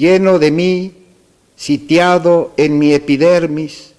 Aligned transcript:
lleno 0.00 0.38
de 0.38 0.50
mí, 0.50 0.92
sitiado 1.56 2.54
en 2.56 2.78
mi 2.78 2.94
epidermis, 2.94 3.92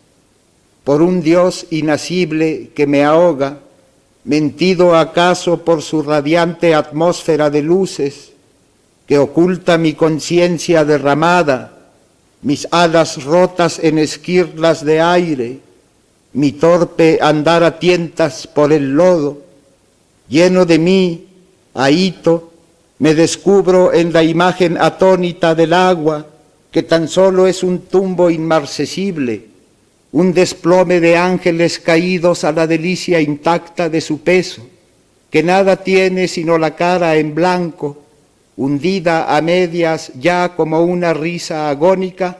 por 0.83 1.03
un 1.03 1.21
Dios 1.21 1.67
inacible 1.69 2.71
que 2.73 2.87
me 2.87 3.03
ahoga, 3.03 3.59
mentido 4.23 4.95
acaso 4.95 5.63
por 5.63 5.83
su 5.83 6.01
radiante 6.01 6.73
atmósfera 6.73 7.51
de 7.51 7.61
luces, 7.61 8.31
que 9.05 9.19
oculta 9.19 9.77
mi 9.77 9.93
conciencia 9.93 10.83
derramada, 10.85 11.77
mis 12.41 12.67
alas 12.71 13.23
rotas 13.23 13.77
en 13.77 13.99
esquirlas 13.99 14.83
de 14.83 15.01
aire, 15.01 15.59
mi 16.33 16.51
torpe 16.51 17.19
andar 17.21 17.63
a 17.63 17.77
tientas 17.77 18.47
por 18.47 18.73
el 18.73 18.93
lodo, 18.93 19.43
lleno 20.27 20.65
de 20.65 20.79
mí, 20.79 21.27
ahito, 21.75 22.50
me 23.01 23.15
descubro 23.15 23.91
en 23.93 24.13
la 24.13 24.23
imagen 24.23 24.77
atónita 24.79 25.55
del 25.55 25.73
agua, 25.73 26.27
que 26.69 26.83
tan 26.83 27.07
solo 27.07 27.47
es 27.47 27.63
un 27.63 27.79
tumbo 27.79 28.29
inmarcesible, 28.29 29.47
un 30.11 30.31
desplome 30.31 30.99
de 30.99 31.17
ángeles 31.17 31.79
caídos 31.79 32.43
a 32.43 32.51
la 32.51 32.67
delicia 32.67 33.19
intacta 33.19 33.89
de 33.89 34.01
su 34.01 34.21
peso, 34.21 34.61
que 35.31 35.41
nada 35.41 35.77
tiene 35.77 36.27
sino 36.27 36.59
la 36.59 36.75
cara 36.75 37.15
en 37.15 37.33
blanco, 37.33 38.03
hundida 38.55 39.35
a 39.35 39.41
medias 39.41 40.11
ya 40.19 40.53
como 40.55 40.83
una 40.83 41.11
risa 41.11 41.71
agónica 41.71 42.37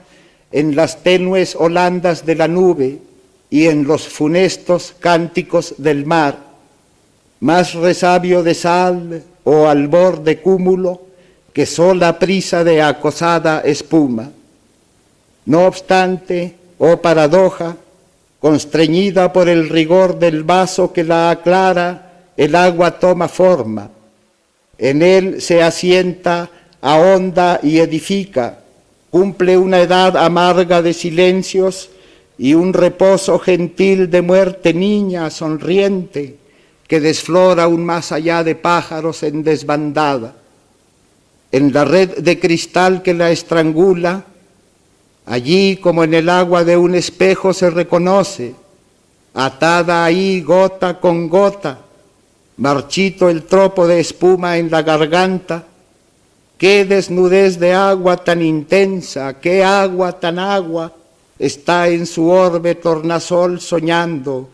en 0.52 0.76
las 0.76 1.02
tenues 1.02 1.56
holandas 1.56 2.24
de 2.24 2.36
la 2.36 2.48
nube 2.48 3.00
y 3.50 3.66
en 3.66 3.86
los 3.86 4.08
funestos 4.08 4.94
cánticos 5.00 5.74
del 5.80 6.06
mar, 6.06 6.38
más 7.40 7.74
resabio 7.74 8.44
de 8.44 8.54
sal 8.54 9.24
o 9.44 9.68
albor 9.68 10.24
de 10.24 10.40
cúmulo 10.40 11.02
que 11.54 11.66
sola 11.66 12.18
prisa 12.20 12.64
de 12.64 12.82
acosada 12.82 13.62
espuma. 13.62 14.32
No 15.46 15.66
obstante, 15.66 16.56
oh 16.78 16.98
paradoja, 16.98 17.76
constreñida 18.40 19.34
por 19.34 19.50
el 19.50 19.70
rigor 19.70 20.18
del 20.18 20.44
vaso 20.44 20.94
que 20.94 21.04
la 21.04 21.30
aclara, 21.30 22.32
el 22.38 22.56
agua 22.56 23.00
toma 23.00 23.28
forma. 23.28 23.90
En 24.78 25.02
él 25.02 25.42
se 25.42 25.62
asienta, 25.62 26.50
ahonda 26.82 27.60
y 27.62 27.80
edifica, 27.80 28.60
cumple 29.10 29.58
una 29.58 29.80
edad 29.80 30.18
amarga 30.18 30.82
de 30.82 30.94
silencios 30.94 31.90
y 32.38 32.54
un 32.54 32.74
reposo 32.74 33.38
gentil 33.40 34.10
de 34.10 34.22
muerte 34.22 34.74
niña 34.74 35.30
sonriente 35.30 36.41
que 36.92 37.00
desflora 37.00 37.64
aún 37.64 37.86
más 37.86 38.12
allá 38.12 38.44
de 38.44 38.54
pájaros 38.54 39.24
en 39.24 39.46
desbandada. 39.46 40.36
En 41.50 41.72
la 41.72 41.86
red 41.86 42.18
de 42.18 42.38
cristal 42.38 43.02
que 43.02 43.14
la 43.14 43.32
estrangula, 43.32 44.26
Allí 45.26 45.78
como 45.78 46.04
en 46.04 46.14
el 46.14 46.28
agua 46.28 46.66
de 46.66 46.76
un 46.76 46.94
espejo 46.94 47.54
se 47.54 47.70
reconoce, 47.70 48.56
atada 49.34 50.04
ahí 50.04 50.42
gota 50.42 51.00
con 51.00 51.30
gota, 51.30 51.80
marchito 52.58 53.30
el 53.30 53.44
tropo 53.44 53.88
de 53.88 54.02
espuma 54.02 54.58
en 54.58 54.70
la 54.70 54.82
garganta, 54.82 55.64
qué 56.58 56.84
desnudez 56.84 57.58
de 57.58 57.74
agua 57.74 58.18
tan 58.18 58.42
intensa, 58.42 59.40
qué 59.40 59.64
agua 59.64 60.20
tan 60.20 60.40
agua 60.40 60.92
está 61.40 61.88
en 61.88 62.06
su 62.06 62.28
orbe 62.28 62.76
tornasol 62.76 63.62
soñando, 63.62 64.50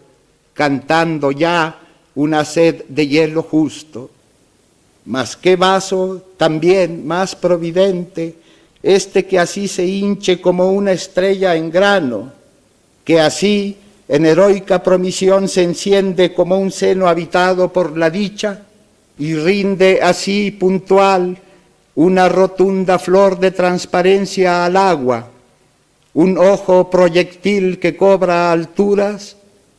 cantando 0.53 1.31
ya 1.31 1.86
una 2.17 2.43
sed 2.43 2.85
de 2.89 3.07
hielo 3.07 3.43
justo. 3.43 4.09
Mas 5.05 5.37
qué 5.37 5.55
vaso 5.55 6.23
también 6.35 7.05
más 7.05 7.35
providente, 7.35 8.35
este 8.81 9.25
que 9.25 9.37
así 9.37 9.67
se 9.67 9.85
hinche 9.85 10.41
como 10.41 10.71
una 10.71 10.93
estrella 10.93 11.55
en 11.55 11.69
grano, 11.69 12.33
que 13.05 13.19
así 13.19 13.77
en 14.07 14.25
heroica 14.25 14.81
promisión 14.81 15.47
se 15.47 15.61
enciende 15.61 16.33
como 16.33 16.57
un 16.57 16.71
seno 16.71 17.07
habitado 17.07 17.71
por 17.71 17.95
la 17.95 18.09
dicha 18.09 18.63
y 19.19 19.35
rinde 19.35 19.99
así 20.01 20.49
puntual 20.49 21.37
una 21.93 22.29
rotunda 22.29 22.97
flor 22.97 23.39
de 23.39 23.51
transparencia 23.51 24.65
al 24.65 24.75
agua, 24.75 25.29
un 26.15 26.37
ojo 26.39 26.89
proyectil 26.89 27.79
que 27.79 27.95
cobra 27.95 28.51
alturas 28.51 29.36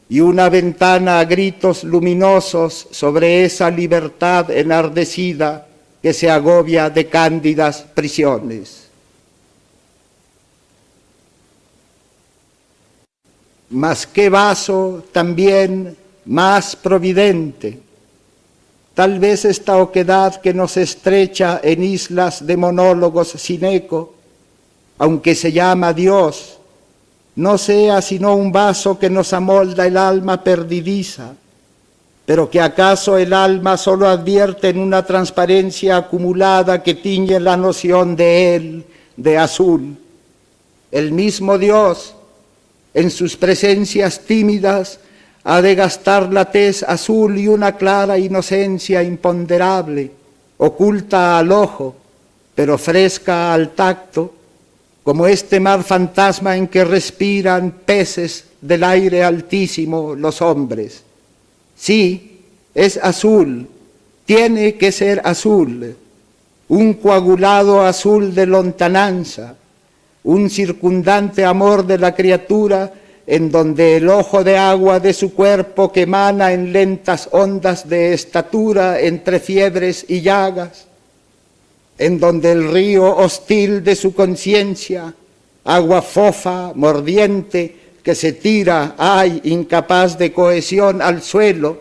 y 0.09 0.21
una 0.21 0.49
ventana 0.49 1.19
a 1.19 1.25
gritos 1.25 1.85
luminosos 1.85 2.89
sobre 2.91 3.45
esa 3.45 3.71
libertad 3.71 4.51
enardecida 4.51 5.67
que 6.03 6.13
se 6.13 6.31
agobia 6.31 6.89
de 6.91 7.07
cándidas 7.09 7.83
prisiones. 7.95 8.89
mas 13.71 14.07
qué 14.07 14.29
vaso 14.29 15.05
también 15.13 15.97
más 16.25 16.77
providente. 16.77 17.81
Tal 18.95 19.19
vez 19.19 19.45
esta 19.45 19.77
oquedad 19.77 20.41
que 20.41 20.53
nos 20.53 20.77
estrecha 20.77 21.61
en 21.63 21.83
islas 21.83 22.47
de 22.47 22.57
monólogos 22.57 23.29
sin 23.29 23.65
eco, 23.65 24.15
aunque 24.99 25.35
se 25.35 25.53
llama 25.53 25.93
Dios, 25.93 26.58
no 27.39 27.57
sea 27.57 28.03
sino 28.03 28.35
un 28.35 28.51
vaso 28.51 28.99
que 28.99 29.09
nos 29.09 29.33
amolda 29.33 29.87
el 29.87 29.97
alma 29.97 30.43
perdidiza, 30.43 31.35
pero 32.27 32.51
que 32.51 32.61
acaso 32.61 33.17
el 33.17 33.33
alma 33.33 33.77
solo 33.77 34.09
advierte 34.09 34.71
en 34.71 34.81
una 34.81 35.07
transparencia 35.07 35.99
acumulada 35.99 36.83
que 36.83 36.95
tiñe 36.95 37.39
la 37.39 37.57
noción 37.57 38.17
de 38.17 38.57
él, 38.57 38.85
de 39.17 39.39
azul. 39.39 39.97
El 40.91 41.13
mismo 41.13 41.59
Dios 41.59 42.17
en 42.93 43.09
sus 43.09 43.37
presencias 43.37 44.19
tímidas 44.19 44.99
ha 45.45 45.63
de 45.63 45.77
gastar 45.77 46.33
la 46.33 46.51
tez 46.51 46.83
azul 46.83 47.39
y 47.39 47.47
una 47.47 47.77
clara 47.77 48.19
inocencia 48.19 49.01
imponderable, 49.01 50.11
oculta 50.57 51.39
al 51.39 51.53
ojo, 51.53 51.95
pero 52.57 52.77
fresca 52.79 53.55
al 53.55 53.77
tacto, 53.77 54.35
como 55.09 55.27
este 55.27 55.59
mar 55.59 55.85
fantasma 55.85 56.55
en 56.55 56.69
que 56.69 56.85
respiran 56.85 57.71
peces 57.87 58.45
del 58.61 58.85
aire 58.85 59.25
altísimo 59.25 60.15
los 60.15 60.43
hombres. 60.43 61.03
Sí, 61.75 62.43
es 62.75 62.99
azul, 63.03 63.67
tiene 64.27 64.75
que 64.75 64.93
ser 64.93 65.23
azul, 65.25 65.97
un 66.69 66.93
coagulado 66.93 67.81
azul 67.81 68.35
de 68.35 68.45
lontananza, 68.45 69.55
un 70.25 70.51
circundante 70.51 71.43
amor 71.43 71.87
de 71.87 71.97
la 71.97 72.15
criatura 72.15 72.93
en 73.27 73.51
donde 73.51 73.97
el 73.97 74.11
ojo 74.11 74.45
de 74.45 74.59
agua 74.59 75.01
de 75.01 75.15
su 75.15 75.33
cuerpo 75.33 75.91
que 75.91 76.03
emana 76.03 76.53
en 76.53 76.71
lentas 76.71 77.31
ondas 77.33 77.89
de 77.89 78.13
estatura 78.13 79.01
entre 79.01 79.41
fiebres 79.41 80.05
y 80.07 80.21
llagas, 80.21 80.88
en 81.99 82.21
donde 82.21 82.53
el 82.53 82.71
río 82.73 83.17
hostil 83.17 83.83
de 83.83 83.97
su 83.97 84.15
conciencia, 84.15 85.13
agua 85.65 86.01
fofa, 86.01 86.73
mordiente, 86.75 87.77
que 88.03 88.15
se 88.15 88.33
tira, 88.33 88.95
ay, 88.97 89.41
incapaz 89.45 90.17
de 90.17 90.33
cohesión 90.33 91.03
al 91.03 91.23
suelo, 91.23 91.81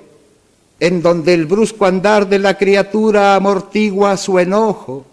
en 0.79 1.01
donde 1.01 1.33
el 1.33 1.45
brusco 1.45 1.85
andar 1.85 2.27
de 2.27 2.39
la 2.39 2.57
criatura 2.57 3.35
amortigua 3.35 4.17
su 4.17 4.39
enojo, 4.39 5.05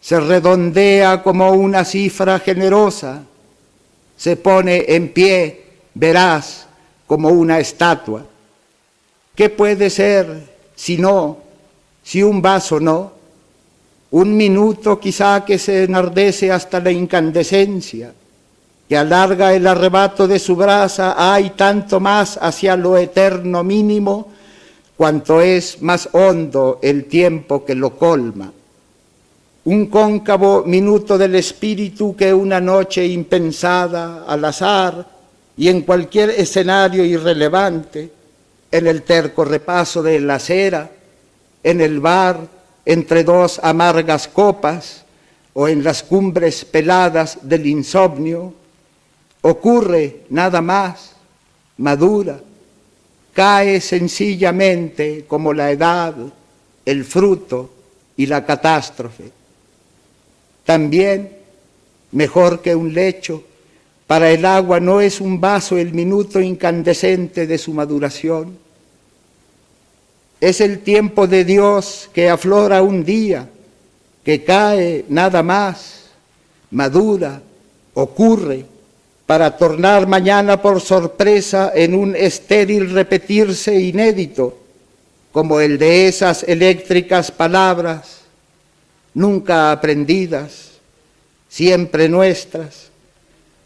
se 0.00 0.18
redondea 0.18 1.22
como 1.22 1.52
una 1.52 1.84
cifra 1.84 2.38
generosa, 2.38 3.22
se 4.16 4.36
pone 4.36 4.84
en 4.88 5.12
pie, 5.12 5.64
verás, 5.94 6.66
como 7.06 7.28
una 7.28 7.58
estatua. 7.58 8.24
¿Qué 9.34 9.50
puede 9.50 9.90
ser 9.90 10.50
si 10.74 10.98
no, 10.98 11.38
si 12.02 12.22
un 12.22 12.40
vaso 12.40 12.80
no? 12.80 13.21
Un 14.12 14.36
minuto 14.36 15.00
quizá 15.00 15.42
que 15.42 15.58
se 15.58 15.84
enardece 15.84 16.52
hasta 16.52 16.80
la 16.80 16.90
incandescencia, 16.90 18.12
que 18.86 18.96
alarga 18.96 19.54
el 19.54 19.66
arrebato 19.66 20.28
de 20.28 20.38
su 20.38 20.54
brasa, 20.54 21.14
hay 21.16 21.50
tanto 21.50 21.98
más 21.98 22.38
hacia 22.40 22.76
lo 22.76 22.98
eterno 22.98 23.64
mínimo, 23.64 24.28
cuanto 24.98 25.40
es 25.40 25.80
más 25.80 26.10
hondo 26.12 26.78
el 26.82 27.06
tiempo 27.06 27.64
que 27.64 27.74
lo 27.74 27.96
colma. 27.96 28.52
Un 29.64 29.86
cóncavo 29.86 30.64
minuto 30.64 31.16
del 31.16 31.36
espíritu 31.36 32.14
que 32.14 32.34
una 32.34 32.60
noche 32.60 33.06
impensada, 33.06 34.24
al 34.28 34.44
azar 34.44 35.06
y 35.56 35.68
en 35.68 35.80
cualquier 35.82 36.30
escenario 36.30 37.02
irrelevante, 37.02 38.12
en 38.70 38.86
el 38.86 39.04
terco 39.04 39.42
repaso 39.46 40.02
de 40.02 40.20
la 40.20 40.34
acera, 40.34 40.90
en 41.62 41.80
el 41.80 41.98
bar, 41.98 42.61
entre 42.84 43.24
dos 43.24 43.60
amargas 43.62 44.28
copas, 44.28 45.04
o 45.54 45.68
en 45.68 45.84
las 45.84 46.02
cumbres 46.02 46.64
peladas 46.64 47.38
del 47.42 47.66
insomnio, 47.66 48.54
ocurre 49.42 50.20
nada 50.30 50.62
más, 50.62 51.12
madura, 51.76 52.40
cae 53.34 53.80
sencillamente 53.80 55.26
como 55.26 55.52
la 55.52 55.70
edad, 55.70 56.14
el 56.84 57.04
fruto 57.04 57.70
y 58.16 58.26
la 58.26 58.44
catástrofe 58.44 59.42
también 60.64 61.36
mejor 62.12 62.62
que 62.62 62.74
un 62.74 62.92
lecho. 62.92 63.44
Para 64.06 64.30
el 64.30 64.44
agua 64.44 64.80
no 64.80 65.00
es 65.00 65.20
un 65.20 65.40
vaso 65.40 65.78
el 65.78 65.92
minuto 65.92 66.40
incandescente 66.40 67.46
de 67.46 67.58
su 67.58 67.72
maduración. 67.72 68.58
Es 70.42 70.60
el 70.60 70.80
tiempo 70.80 71.28
de 71.28 71.44
Dios 71.44 72.10
que 72.12 72.28
aflora 72.28 72.82
un 72.82 73.04
día, 73.04 73.48
que 74.24 74.42
cae 74.42 75.04
nada 75.08 75.40
más, 75.40 76.06
madura, 76.72 77.40
ocurre, 77.94 78.66
para 79.24 79.56
tornar 79.56 80.08
mañana 80.08 80.60
por 80.60 80.80
sorpresa 80.80 81.70
en 81.72 81.94
un 81.94 82.16
estéril 82.16 82.90
repetirse 82.90 83.80
inédito, 83.80 84.58
como 85.30 85.60
el 85.60 85.78
de 85.78 86.08
esas 86.08 86.42
eléctricas 86.42 87.30
palabras, 87.30 88.22
nunca 89.14 89.70
aprendidas, 89.70 90.72
siempre 91.48 92.08
nuestras, 92.08 92.90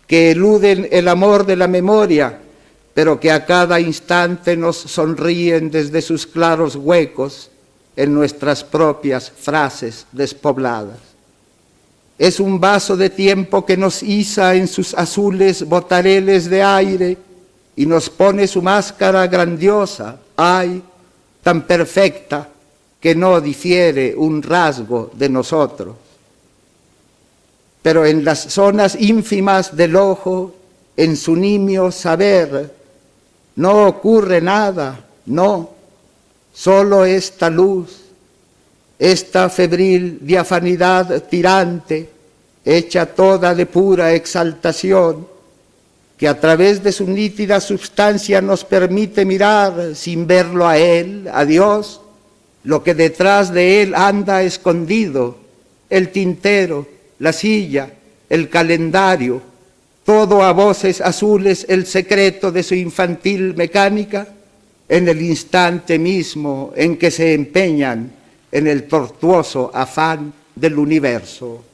que 0.07 0.33
eluden 0.33 0.87
el 0.93 1.09
amor 1.09 1.47
de 1.47 1.57
la 1.57 1.69
memoria, 1.69 2.39
pero 2.97 3.21
que 3.21 3.31
a 3.31 3.45
cada 3.45 3.79
instante 3.79 4.57
nos 4.57 4.79
sonríen 4.79 5.71
desde 5.71 6.01
sus 6.01 6.27
claros 6.27 6.77
huecos 6.77 7.51
en 7.95 8.15
nuestras 8.15 8.65
propias 8.65 9.31
frases 9.31 10.07
despobladas. 10.13 10.97
Es 12.17 12.41
un 12.41 12.59
vaso 12.59 12.97
de 12.97 13.11
tiempo 13.11 13.67
que 13.67 13.77
nos 13.77 14.03
iza 14.03 14.55
en 14.55 14.67
sus 14.67 14.95
azules 14.95 15.69
botareles 15.69 16.49
de 16.49 16.63
aire 16.63 17.19
y 17.77 17.85
nos 17.85 18.09
pone 18.09 18.47
su 18.47 18.63
máscara 18.63 19.27
grandiosa, 19.27 20.19
ay, 20.35 20.83
tan 21.43 21.67
perfecta 21.67 22.49
que 22.99 23.15
no 23.15 23.43
difiere 23.43 24.15
un 24.17 24.43
rasgo 24.43 25.11
de 25.13 25.29
nosotros. 25.29 25.97
Pero 27.83 28.07
en 28.07 28.25
las 28.25 28.45
zonas 28.45 28.97
ínfimas 28.99 29.77
del 29.77 29.97
ojo, 29.97 30.55
en 30.97 31.15
su 31.15 31.37
nimio 31.37 31.93
saber, 31.93 32.76
no 33.57 33.87
ocurre 33.87 34.41
nada, 34.41 35.05
no, 35.27 35.71
solo 36.53 37.05
esta 37.05 37.51
luz, 37.51 38.03
esta 38.99 39.49
febril 39.49 40.19
diafanidad 40.21 41.25
tirante, 41.25 42.11
hecha 42.65 43.07
toda 43.07 43.55
de 43.55 43.67
pura 43.67 44.13
exaltación, 44.13 45.27
que 46.17 46.29
a 46.29 46.41
través 46.41 46.83
de 46.83 46.93
su 46.93 47.07
nítida 47.07 47.61
substancia 47.61 48.41
nos 48.41 48.65
permite 48.65 49.25
mirar 49.25 49.95
sin 49.95 50.27
verlo 50.27 50.67
a 50.67 50.79
Él, 50.79 51.29
a 51.33 51.45
Dios, 51.45 52.01
lo 52.65 52.83
que 52.83 52.95
detrás 52.95 53.53
de 53.53 53.83
Él 53.83 53.95
anda 53.95 54.43
escondido, 54.43 55.37
el 55.91 56.11
tintero, 56.11 56.87
la 57.19 57.33
silla, 57.33 57.91
el 58.29 58.49
calendario, 58.49 59.41
todo 60.07 60.45
a 60.45 60.53
voces 60.53 61.01
azules 61.01 61.67
el 61.69 61.85
secreto 61.85 62.53
de 62.53 62.63
su 62.63 62.77
infantil 62.77 63.55
mecánica, 63.57 64.29
en 64.89 65.09
el 65.09 65.21
instante 65.21 65.99
mismo 65.99 66.73
en 66.77 66.97
que 66.97 67.11
se 67.11 67.35
empeñan 67.35 68.13
en 68.53 68.69
el 68.69 68.87
tortuoso 68.87 69.73
afán 69.75 70.33
del 70.55 70.79
universo. 70.79 71.65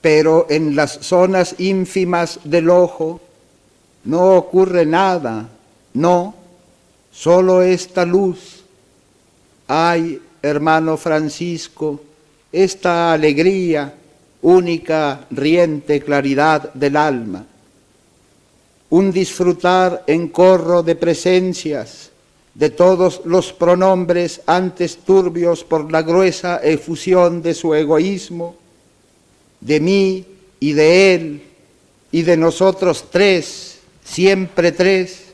Pero 0.00 0.46
en 0.48 0.76
las 0.76 0.92
zonas 0.92 1.56
ínfimas 1.58 2.38
del 2.44 2.70
ojo 2.70 3.20
no 4.04 4.36
ocurre 4.36 4.86
nada, 4.86 5.48
no, 5.94 6.36
solo 7.10 7.62
esta 7.62 8.04
luz. 8.04 8.64
Ay, 9.66 10.22
hermano 10.40 10.96
Francisco, 10.96 12.00
esta 12.52 13.12
alegría, 13.12 13.94
única, 14.42 15.26
riente 15.30 16.00
claridad 16.00 16.72
del 16.74 16.96
alma. 16.96 17.46
Un 18.90 19.10
disfrutar 19.10 20.04
en 20.06 20.28
corro 20.28 20.82
de 20.82 20.94
presencias 20.94 22.10
de 22.54 22.68
todos 22.68 23.22
los 23.24 23.52
pronombres 23.52 24.42
antes 24.46 24.98
turbios 24.98 25.64
por 25.64 25.90
la 25.90 26.02
gruesa 26.02 26.60
efusión 26.62 27.40
de 27.40 27.54
su 27.54 27.74
egoísmo, 27.74 28.56
de 29.60 29.80
mí 29.80 30.26
y 30.60 30.72
de 30.72 31.14
él 31.14 31.42
y 32.10 32.22
de 32.22 32.36
nosotros 32.36 33.06
tres, 33.10 33.78
siempre 34.04 34.72
tres, 34.72 35.32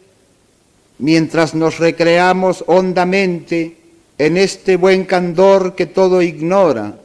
mientras 0.99 1.55
nos 1.55 1.79
recreamos 1.79 2.63
hondamente 2.69 3.77
en 4.17 4.37
este 4.37 4.77
buen 4.77 5.05
candor 5.05 5.75
que 5.75 5.87
todo 5.87 6.23
ignora, 6.23 6.99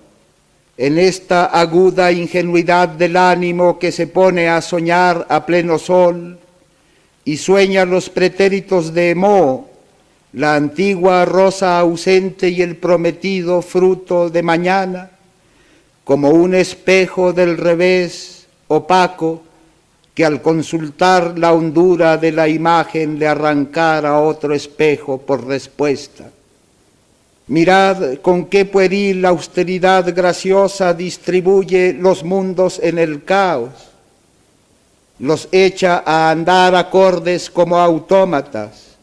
en 0.78 0.98
esta 0.98 1.46
aguda 1.46 2.12
ingenuidad 2.12 2.90
del 2.90 3.16
ánimo 3.16 3.78
que 3.78 3.92
se 3.92 4.08
pone 4.08 4.50
a 4.50 4.62
soñar 4.62 5.26
a 5.30 5.46
pleno 5.46 5.78
sol, 5.78 6.40
y 7.26 7.38
sueña 7.38 7.86
los 7.86 8.10
pretéritos 8.10 8.94
de 8.94 9.16
Mo, 9.16 9.70
la 10.34 10.56
antigua 10.56 11.26
rosa 11.26 11.80
ausente 11.80 12.50
y 12.50 12.62
el 12.62 12.76
prometido 12.76 13.62
fruto 13.62 14.30
de 14.30 14.44
mañana, 14.44 15.12
como 16.04 16.32
un 16.32 16.56
espejo 16.56 17.32
del 17.32 17.58
revés 17.58 18.48
opaco 18.68 19.44
que 20.14 20.26
al 20.26 20.42
consultar 20.42 21.38
la 21.40 21.54
hondura 21.54 22.18
de 22.18 22.32
la 22.32 22.48
imagen 22.48 23.18
le 23.18 23.28
arrancara 23.28 24.20
otro 24.20 24.54
espejo 24.54 25.20
por 25.20 25.46
respuesta. 25.48 26.30
Mirad 27.48 28.20
con 28.22 28.46
qué 28.46 28.64
pueril 28.64 29.26
austeridad 29.26 30.16
graciosa 30.16 30.94
distribuye 30.94 31.94
los 31.94 32.24
mundos 32.24 32.80
en 32.82 32.98
el 32.98 33.24
caos. 33.26 33.72
Los 35.20 35.50
echa 35.52 36.04
a 36.06 36.32
andar 36.32 36.74
acordes 36.74 37.50
como 37.50 37.78
autómatas, 37.78 38.96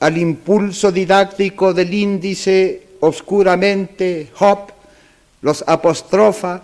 al 0.00 0.18
impulso 0.18 0.92
didáctico 0.92 1.72
del 1.72 1.92
índice 1.94 2.88
oscuramente 3.00 4.30
hop, 4.38 4.72
los 5.40 5.64
apostrofa 5.66 6.62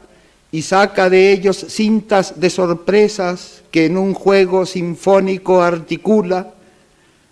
y 0.51 0.61
saca 0.61 1.09
de 1.09 1.33
ellos 1.33 1.57
cintas 1.57 2.39
de 2.39 2.51
sorpresas 2.51 3.63
que 3.71 3.87
en 3.87 3.97
un 3.97 4.13
juego 4.13 4.67
sinfónico 4.67 5.63
articula, 5.63 6.53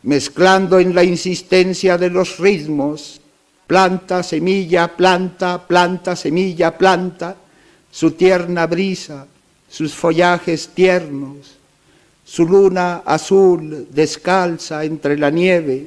mezclando 0.03 0.79
en 0.79 0.95
la 0.95 1.05
insistencia 1.05 1.99
de 1.99 2.09
los 2.09 2.39
ritmos, 2.39 3.20
planta, 3.71 4.25
semilla, 4.25 4.89
planta, 4.89 5.65
planta, 5.65 6.17
semilla, 6.17 6.77
planta, 6.77 7.37
su 7.89 8.11
tierna 8.11 8.67
brisa, 8.67 9.29
sus 9.69 9.95
follajes 9.95 10.71
tiernos, 10.75 11.55
su 12.25 12.49
luna 12.49 13.03
azul 13.07 13.87
descalza 13.89 14.83
entre 14.83 15.17
la 15.17 15.31
nieve, 15.31 15.87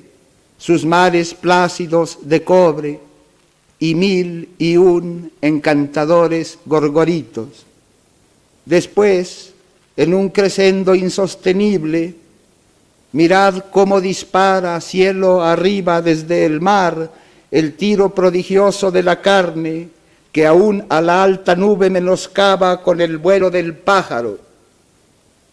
sus 0.57 0.85
mares 0.85 1.33
plácidos 1.33 2.19
de 2.21 2.41
cobre. 2.41 2.99
Y 3.79 3.95
mil 3.95 4.47
y 4.57 4.77
un 4.77 5.29
encantadores 5.41 6.59
gorgoritos. 6.65 7.65
Después, 8.63 9.51
en 9.97 10.13
un 10.13 10.29
crescendo 10.29 10.95
insostenible, 10.95 12.15
mirad 13.11 13.65
cómo 13.71 13.99
dispara 13.99 14.79
cielo 14.79 15.43
arriba 15.43 16.01
desde 16.01 16.45
el 16.45 16.61
mar 16.61 17.22
el 17.53 17.75
tiro 17.75 18.15
prodigioso 18.15 18.89
de 18.89 19.03
la 19.03 19.21
carne 19.21 19.87
que 20.31 20.47
aún 20.47 20.87
a 20.89 20.99
la 20.99 21.21
alta 21.21 21.55
nube 21.55 21.91
menoscaba 21.91 22.81
con 22.81 22.99
el 22.99 23.19
vuelo 23.19 23.51
del 23.51 23.75
pájaro. 23.75 24.39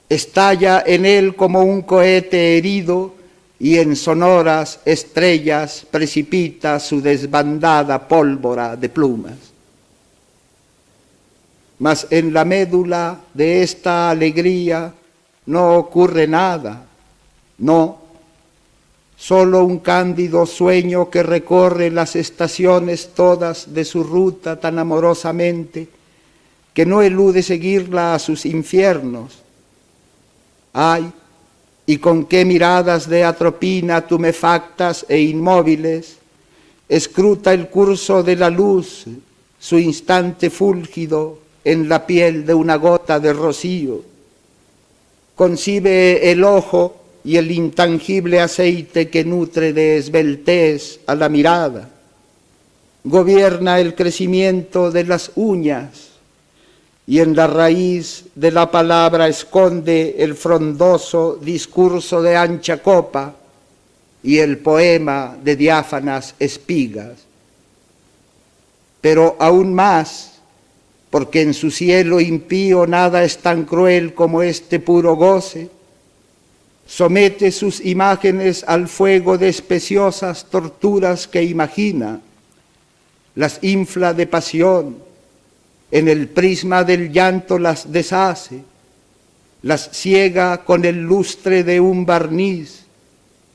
Estalla 0.08 0.82
en 0.86 1.04
él 1.04 1.36
como 1.36 1.60
un 1.60 1.82
cohete 1.82 2.56
herido 2.56 3.14
y 3.58 3.76
en 3.76 3.94
sonoras 3.96 4.80
estrellas 4.86 5.86
precipita 5.90 6.80
su 6.80 7.02
desbandada 7.02 8.08
pólvora 8.08 8.76
de 8.76 8.88
plumas. 8.88 9.36
Mas 11.80 12.06
en 12.08 12.32
la 12.32 12.46
médula 12.46 13.20
de 13.34 13.62
esta 13.62 14.08
alegría 14.08 14.90
no 15.44 15.76
ocurre 15.76 16.26
nada, 16.26 16.82
no, 17.58 17.99
solo 19.20 19.64
un 19.64 19.80
cándido 19.80 20.46
sueño 20.46 21.10
que 21.10 21.22
recorre 21.22 21.90
las 21.90 22.16
estaciones 22.16 23.10
todas 23.14 23.74
de 23.74 23.84
su 23.84 24.02
ruta 24.02 24.58
tan 24.58 24.78
amorosamente, 24.78 25.88
que 26.72 26.86
no 26.86 27.02
elude 27.02 27.42
seguirla 27.42 28.14
a 28.14 28.18
sus 28.18 28.46
infiernos. 28.46 29.40
Ay, 30.72 31.12
y 31.84 31.98
con 31.98 32.24
qué 32.24 32.46
miradas 32.46 33.10
de 33.10 33.22
atropina 33.22 34.06
tumefactas 34.06 35.04
e 35.06 35.18
inmóviles, 35.18 36.16
escruta 36.88 37.52
el 37.52 37.68
curso 37.68 38.22
de 38.22 38.36
la 38.36 38.48
luz, 38.48 39.04
su 39.58 39.78
instante 39.78 40.48
fúlgido 40.48 41.40
en 41.62 41.90
la 41.90 42.06
piel 42.06 42.46
de 42.46 42.54
una 42.54 42.76
gota 42.76 43.20
de 43.20 43.34
rocío. 43.34 44.00
Concibe 45.34 46.30
el 46.30 46.42
ojo 46.42 46.99
y 47.24 47.36
el 47.36 47.50
intangible 47.50 48.40
aceite 48.40 49.08
que 49.08 49.24
nutre 49.24 49.72
de 49.72 49.96
esbeltez 49.96 51.00
a 51.06 51.14
la 51.14 51.28
mirada. 51.28 51.88
gobierna 53.02 53.80
el 53.80 53.94
crecimiento 53.94 54.90
de 54.90 55.04
las 55.04 55.32
uñas 55.34 56.10
y 57.06 57.20
en 57.20 57.34
la 57.34 57.46
raíz 57.46 58.26
de 58.34 58.50
la 58.50 58.70
palabra 58.70 59.26
esconde 59.26 60.16
el 60.18 60.34
frondoso 60.34 61.38
discurso 61.40 62.22
de 62.22 62.36
ancha 62.36 62.82
copa 62.82 63.34
y 64.22 64.38
el 64.38 64.58
poema 64.58 65.36
de 65.42 65.56
diáfanas 65.56 66.34
espigas. 66.38 67.18
Pero 69.00 69.36
aún 69.40 69.74
más, 69.74 70.40
porque 71.08 71.40
en 71.42 71.54
su 71.54 71.70
cielo 71.70 72.20
impío 72.20 72.86
nada 72.86 73.24
es 73.24 73.38
tan 73.38 73.64
cruel 73.64 74.14
como 74.14 74.42
este 74.42 74.78
puro 74.78 75.16
goce, 75.16 75.70
somete 76.90 77.52
sus 77.52 77.80
imágenes 77.86 78.64
al 78.66 78.88
fuego 78.88 79.38
de 79.38 79.48
especiosas 79.48 80.46
torturas 80.46 81.28
que 81.28 81.40
imagina, 81.40 82.20
las 83.36 83.60
infla 83.62 84.12
de 84.12 84.26
pasión, 84.26 84.96
en 85.92 86.08
el 86.08 86.28
prisma 86.28 86.82
del 86.82 87.12
llanto 87.12 87.60
las 87.60 87.92
deshace, 87.92 88.64
las 89.62 89.88
ciega 89.92 90.64
con 90.64 90.84
el 90.84 91.00
lustre 91.00 91.62
de 91.62 91.78
un 91.78 92.04
barniz, 92.04 92.80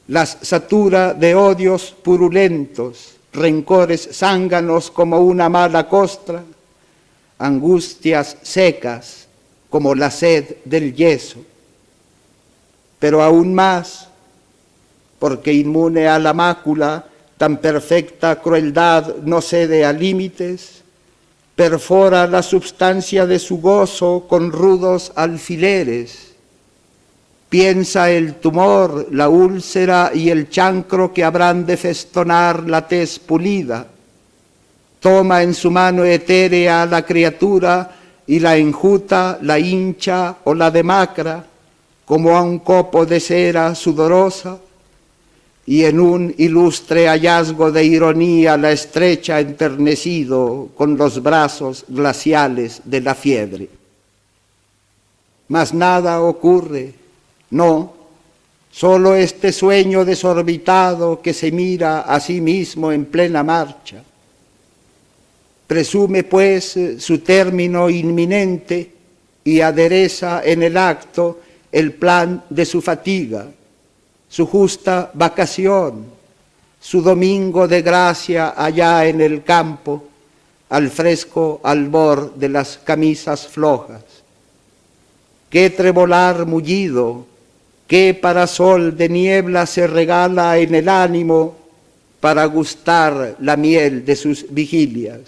las 0.08 0.38
satura 0.42 1.14
de 1.14 1.36
odios 1.36 1.94
purulentos, 2.04 3.18
rencores 3.34 4.08
zánganos 4.14 4.90
como 4.90 5.20
una 5.20 5.50
mala 5.50 5.90
costra, 5.90 6.42
angustias 7.38 8.38
secas 8.44 9.28
como 9.70 9.94
la 9.94 10.10
sed 10.10 10.56
del 10.64 10.96
yeso. 10.96 11.44
Pero 13.00 13.22
aún 13.22 13.54
más, 13.54 14.08
porque 15.20 15.54
inmune 15.54 16.08
a 16.08 16.20
la 16.20 16.34
mácula, 16.34 17.06
tan 17.38 17.58
perfecta 17.58 18.42
crueldad 18.42 19.18
no 19.24 19.42
cede 19.42 19.86
a 19.86 19.92
límites, 19.92 20.84
perfora 21.56 22.28
la 22.28 22.42
substancia 22.42 23.26
de 23.26 23.40
su 23.40 23.60
gozo 23.60 24.26
con 24.28 24.52
rudos 24.52 25.12
alfileres, 25.16 26.34
piensa 27.50 28.10
el 28.10 28.36
tumor, 28.36 29.08
la 29.12 29.30
úlcera 29.30 30.12
y 30.14 30.30
el 30.30 30.50
chancro 30.50 31.14
que 31.14 31.24
habrán 31.24 31.66
de 31.66 31.78
festonar 31.78 32.68
la 32.68 32.88
tez 32.88 33.20
pulida, 33.20 33.88
toma 35.00 35.44
en 35.44 35.54
su 35.54 35.72
mano 35.72 36.04
etérea 36.04 36.86
la 36.86 37.06
criatura 37.06 37.96
y 38.28 38.40
la 38.40 38.58
enjuta, 38.58 39.38
la 39.42 39.60
hincha 39.60 40.38
o 40.44 40.54
la 40.54 40.72
demacra, 40.72 41.46
como 42.06 42.38
a 42.38 42.42
un 42.42 42.60
copo 42.60 43.06
de 43.06 43.20
cera 43.20 43.74
sudorosa, 43.76 44.60
y 45.66 45.84
en 45.84 46.00
un 46.00 46.34
ilustre 46.38 47.08
hallazgo 47.08 47.72
de 47.72 47.84
ironía 47.84 48.56
la 48.56 48.72
estrecha 48.72 49.40
enternecido 49.40 50.70
con 50.76 50.96
los 50.96 51.22
brazos 51.24 51.86
glaciales 51.88 52.82
de 52.86 53.02
la 53.02 53.16
fiebre. 53.16 53.70
Mas 55.48 55.74
nada 55.74 56.22
ocurre, 56.22 56.94
no, 57.50 57.94
solo 58.72 59.16
este 59.16 59.52
sueño 59.52 60.06
desorbitado 60.06 61.22
que 61.22 61.34
se 61.34 61.52
mira 61.52 62.02
a 62.02 62.20
sí 62.20 62.42
mismo 62.42 62.92
en 62.92 63.06
plena 63.06 63.44
marcha. 63.44 64.04
Presume 65.66 66.24
pues 66.24 66.78
su 67.00 67.20
término 67.20 67.90
inminente 67.90 68.92
y 69.44 69.62
adereza 69.62 70.42
en 70.44 70.62
el 70.62 70.78
acto 70.78 71.40
el 71.76 71.94
plan 71.94 72.44
de 72.50 72.66
su 72.66 72.82
fatiga 72.82 73.48
su 74.36 74.46
justa 74.46 75.12
vacación, 75.14 76.06
su 76.80 77.02
domingo 77.02 77.68
de 77.68 77.82
gracia 77.82 78.54
allá 78.58 79.06
en 79.06 79.22
el 79.22 79.44
campo, 79.44 80.04
al 80.68 80.90
fresco 80.90 81.62
albor 81.64 82.36
de 82.36 82.50
las 82.50 82.78
camisas 82.78 83.48
flojas. 83.48 84.04
Qué 85.50 85.70
trebolar 85.70 86.46
mullido, 86.46 87.26
qué 87.88 88.14
parasol 88.14 88.98
de 88.98 89.08
niebla 89.08 89.66
se 89.66 89.88
regala 89.88 90.58
en 90.58 90.76
el 90.76 90.90
ánimo 90.90 91.56
para 92.20 92.44
gustar 92.46 93.38
la 93.40 93.56
miel 93.56 94.04
de 94.04 94.16
sus 94.16 94.48
vigilias. 94.50 95.22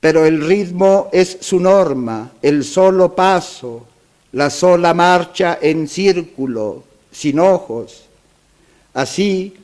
Pero 0.00 0.26
el 0.26 0.44
ritmo 0.44 1.10
es 1.12 1.38
su 1.40 1.60
norma, 1.60 2.32
el 2.42 2.64
solo 2.64 3.14
paso, 3.14 3.86
la 4.34 4.50
sola 4.50 4.92
marcha 4.94 5.58
en 5.62 5.88
círculo, 5.88 6.82
sin 7.10 7.38
ojos. 7.38 8.04
Así, 8.92 9.54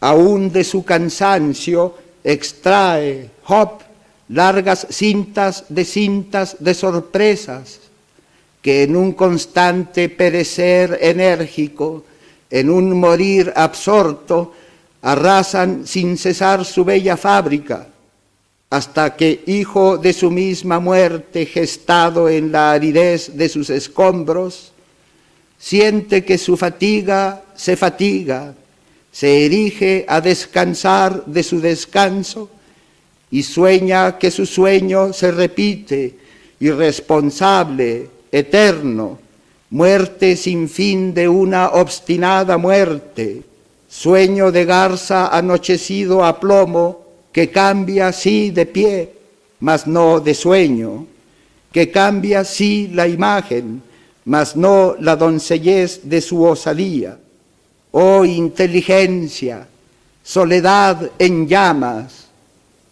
aún 0.00 0.52
de 0.52 0.64
su 0.64 0.84
cansancio, 0.84 1.94
extrae 2.22 3.30
Hop 3.46 3.82
largas 4.28 4.88
cintas 4.90 5.64
de 5.68 5.84
cintas 5.84 6.56
de 6.58 6.74
sorpresas 6.74 7.78
que 8.60 8.82
en 8.82 8.96
un 8.96 9.12
constante 9.12 10.08
perecer 10.08 10.98
enérgico, 11.00 12.02
en 12.50 12.68
un 12.68 12.98
morir 12.98 13.52
absorto, 13.54 14.52
arrasan 15.02 15.86
sin 15.86 16.18
cesar 16.18 16.64
su 16.64 16.84
bella 16.84 17.16
fábrica, 17.16 17.86
hasta 18.70 19.14
que, 19.14 19.42
hijo 19.46 19.96
de 19.96 20.12
su 20.12 20.30
misma 20.30 20.80
muerte, 20.80 21.46
gestado 21.46 22.28
en 22.28 22.50
la 22.50 22.72
aridez 22.72 23.36
de 23.36 23.48
sus 23.48 23.70
escombros, 23.70 24.72
siente 25.58 26.24
que 26.24 26.36
su 26.36 26.56
fatiga 26.56 27.44
se 27.54 27.76
fatiga, 27.76 28.54
se 29.12 29.46
erige 29.46 30.04
a 30.08 30.20
descansar 30.20 31.24
de 31.26 31.42
su 31.42 31.60
descanso 31.60 32.50
y 33.30 33.42
sueña 33.42 34.18
que 34.18 34.30
su 34.30 34.46
sueño 34.46 35.12
se 35.12 35.30
repite, 35.30 36.18
irresponsable, 36.60 38.10
eterno, 38.32 39.18
muerte 39.70 40.36
sin 40.36 40.68
fin 40.68 41.14
de 41.14 41.28
una 41.28 41.68
obstinada 41.68 42.58
muerte, 42.58 43.42
sueño 43.88 44.50
de 44.52 44.64
garza 44.64 45.28
anochecido 45.28 46.24
a 46.24 46.38
plomo 46.40 47.05
que 47.36 47.50
cambia 47.50 48.14
sí 48.14 48.50
de 48.50 48.64
pie, 48.64 49.12
mas 49.60 49.86
no 49.86 50.20
de 50.20 50.32
sueño, 50.32 51.06
que 51.70 51.90
cambia 51.90 52.44
sí 52.44 52.88
la 52.94 53.06
imagen, 53.06 53.82
mas 54.24 54.56
no 54.56 54.96
la 55.00 55.16
doncellez 55.16 56.00
de 56.04 56.22
su 56.22 56.42
osadía. 56.42 57.18
Oh 57.90 58.24
inteligencia, 58.24 59.68
soledad 60.22 61.10
en 61.18 61.46
llamas, 61.46 62.28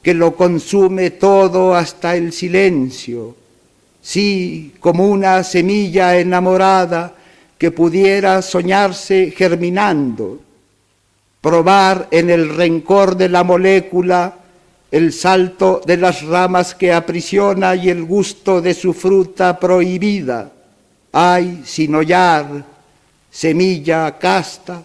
que 0.03 0.13
lo 0.13 0.37
consume 0.37 1.13
todo 1.13 1.75
hasta 1.75 2.15
el 2.15 2.31
silencio. 2.31 3.35
Sí, 4.03 4.75
como 4.79 5.09
una 5.09 5.43
semilla 5.43 6.19
enamorada 6.19 7.15
que 7.57 7.71
pudiera 7.71 8.43
soñarse 8.43 9.33
germinando, 9.35 10.39
probar 11.45 12.09
en 12.11 12.31
el 12.31 12.57
rencor 12.57 13.19
de 13.19 13.29
la 13.29 13.45
molécula 13.45 14.35
el 14.91 15.13
salto 15.13 15.83
de 15.85 15.99
las 15.99 16.23
ramas 16.23 16.75
que 16.75 16.91
aprisiona 16.91 17.75
y 17.75 17.91
el 17.91 18.03
gusto 18.03 18.63
de 18.63 18.73
su 18.73 18.95
fruta 18.95 19.61
prohibida 19.61 20.51
hay 21.13 21.61
sin 21.67 21.95
hollar, 21.97 22.65
semilla 23.31 24.19
casta, 24.19 24.85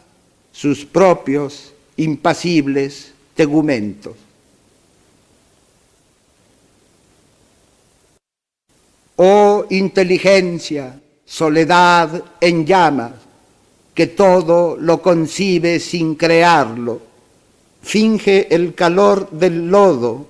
sus 0.51 0.86
propios 0.86 1.72
impasibles 1.96 3.13
tegumentos. 3.34 4.18
Oh 9.16 9.66
inteligencia, 9.70 11.00
soledad 11.24 12.22
en 12.42 12.66
llamas, 12.66 13.28
que 14.00 14.08
todo 14.08 14.77
lo 14.79 15.01
concibe 15.01 15.77
sin 15.77 16.15
crearlo, 16.15 17.01
finge 17.82 18.48
el 18.56 18.74
calor 18.74 19.29
del 19.29 19.68
lodo, 19.68 20.25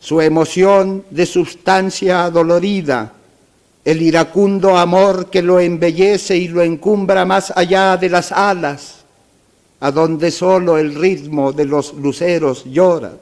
su 0.00 0.22
emoción 0.22 1.04
de 1.10 1.26
sustancia 1.26 2.30
dolorida, 2.30 3.12
el 3.84 4.00
iracundo 4.00 4.78
amor 4.78 5.28
que 5.28 5.42
lo 5.42 5.60
embellece 5.60 6.34
y 6.38 6.48
lo 6.48 6.62
encumbra 6.62 7.26
más 7.26 7.52
allá 7.54 7.98
de 7.98 8.08
las 8.08 8.32
alas, 8.32 9.04
a 9.80 9.90
donde 9.90 10.30
solo 10.30 10.78
el 10.78 10.94
ritmo 10.94 11.52
de 11.52 11.66
los 11.66 11.92
luceros 11.92 12.64
llora, 12.64 13.12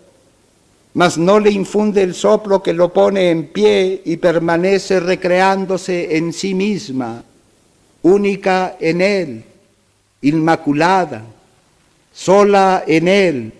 mas 0.95 1.19
no 1.19 1.41
le 1.41 1.51
infunde 1.51 2.05
el 2.05 2.15
soplo 2.15 2.62
que 2.62 2.73
lo 2.73 2.93
pone 2.93 3.31
en 3.31 3.49
pie 3.49 4.01
y 4.05 4.17
permanece 4.19 5.01
recreándose 5.01 6.17
en 6.17 6.33
sí 6.33 6.55
misma, 6.55 7.25
única 8.03 8.77
en 8.79 9.01
él, 9.01 9.45
inmaculada, 10.23 11.25
sola 12.12 12.85
en 12.87 13.09
él, 13.09 13.52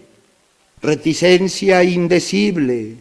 reticencia 0.81 1.83
indecible, 1.85 2.97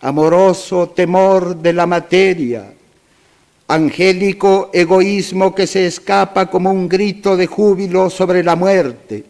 amoroso 0.00 0.90
temor 0.90 1.56
de 1.56 1.72
la 1.72 1.86
materia, 1.86 2.72
angélico 3.68 4.70
egoísmo 4.72 5.54
que 5.54 5.66
se 5.66 5.86
escapa 5.86 6.46
como 6.46 6.70
un 6.70 6.88
grito 6.88 7.36
de 7.36 7.46
júbilo 7.46 8.08
sobre 8.08 8.42
la 8.42 8.56
muerte. 8.56 9.24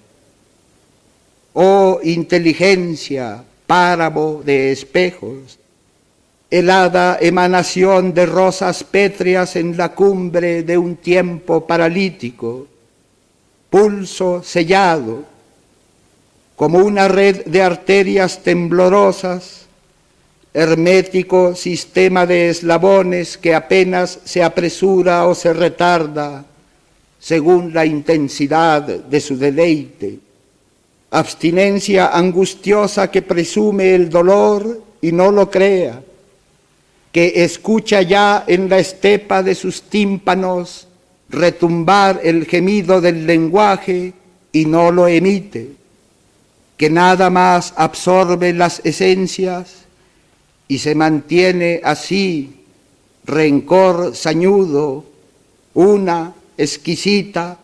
Oh 1.54 1.98
inteligencia, 2.04 3.42
páramo 3.66 4.42
de 4.44 4.70
espejos, 4.72 5.58
helada 6.50 7.18
emanación 7.20 8.14
de 8.14 8.26
rosas 8.26 8.84
pétreas 8.84 9.56
en 9.56 9.76
la 9.76 9.94
cumbre 9.94 10.62
de 10.62 10.78
un 10.78 10.96
tiempo 10.96 11.66
paralítico, 11.66 12.66
pulso 13.70 14.42
sellado, 14.42 15.24
como 16.56 16.78
una 16.78 17.06
red 17.06 17.44
de 17.44 17.62
arterias 17.62 18.42
temblorosas, 18.42 19.66
hermético 20.52 21.54
sistema 21.54 22.26
de 22.26 22.48
eslabones 22.48 23.38
que 23.38 23.54
apenas 23.54 24.18
se 24.24 24.42
apresura 24.42 25.26
o 25.26 25.34
se 25.34 25.52
retarda 25.52 26.44
según 27.20 27.72
la 27.72 27.86
intensidad 27.86 28.82
de 28.82 29.20
su 29.20 29.38
deleite, 29.38 30.18
abstinencia 31.10 32.08
angustiosa 32.08 33.10
que 33.10 33.22
presume 33.22 33.94
el 33.94 34.08
dolor 34.08 34.82
y 35.00 35.12
no 35.12 35.30
lo 35.30 35.50
crea, 35.50 36.02
que 37.12 37.44
escucha 37.44 38.02
ya 38.02 38.44
en 38.46 38.68
la 38.68 38.78
estepa 38.78 39.42
de 39.42 39.54
sus 39.54 39.82
tímpanos 39.82 40.87
retumbar 41.28 42.20
el 42.22 42.46
gemido 42.46 43.00
del 43.00 43.26
lenguaje 43.26 44.14
y 44.52 44.64
no 44.64 44.90
lo 44.90 45.08
emite, 45.08 45.72
que 46.76 46.90
nada 46.90 47.30
más 47.30 47.74
absorbe 47.76 48.52
las 48.52 48.80
esencias 48.84 49.84
y 50.68 50.78
se 50.78 50.94
mantiene 50.94 51.80
así, 51.84 52.64
rencor 53.24 54.14
sañudo, 54.14 55.04
una 55.74 56.34
exquisita, 56.56 57.58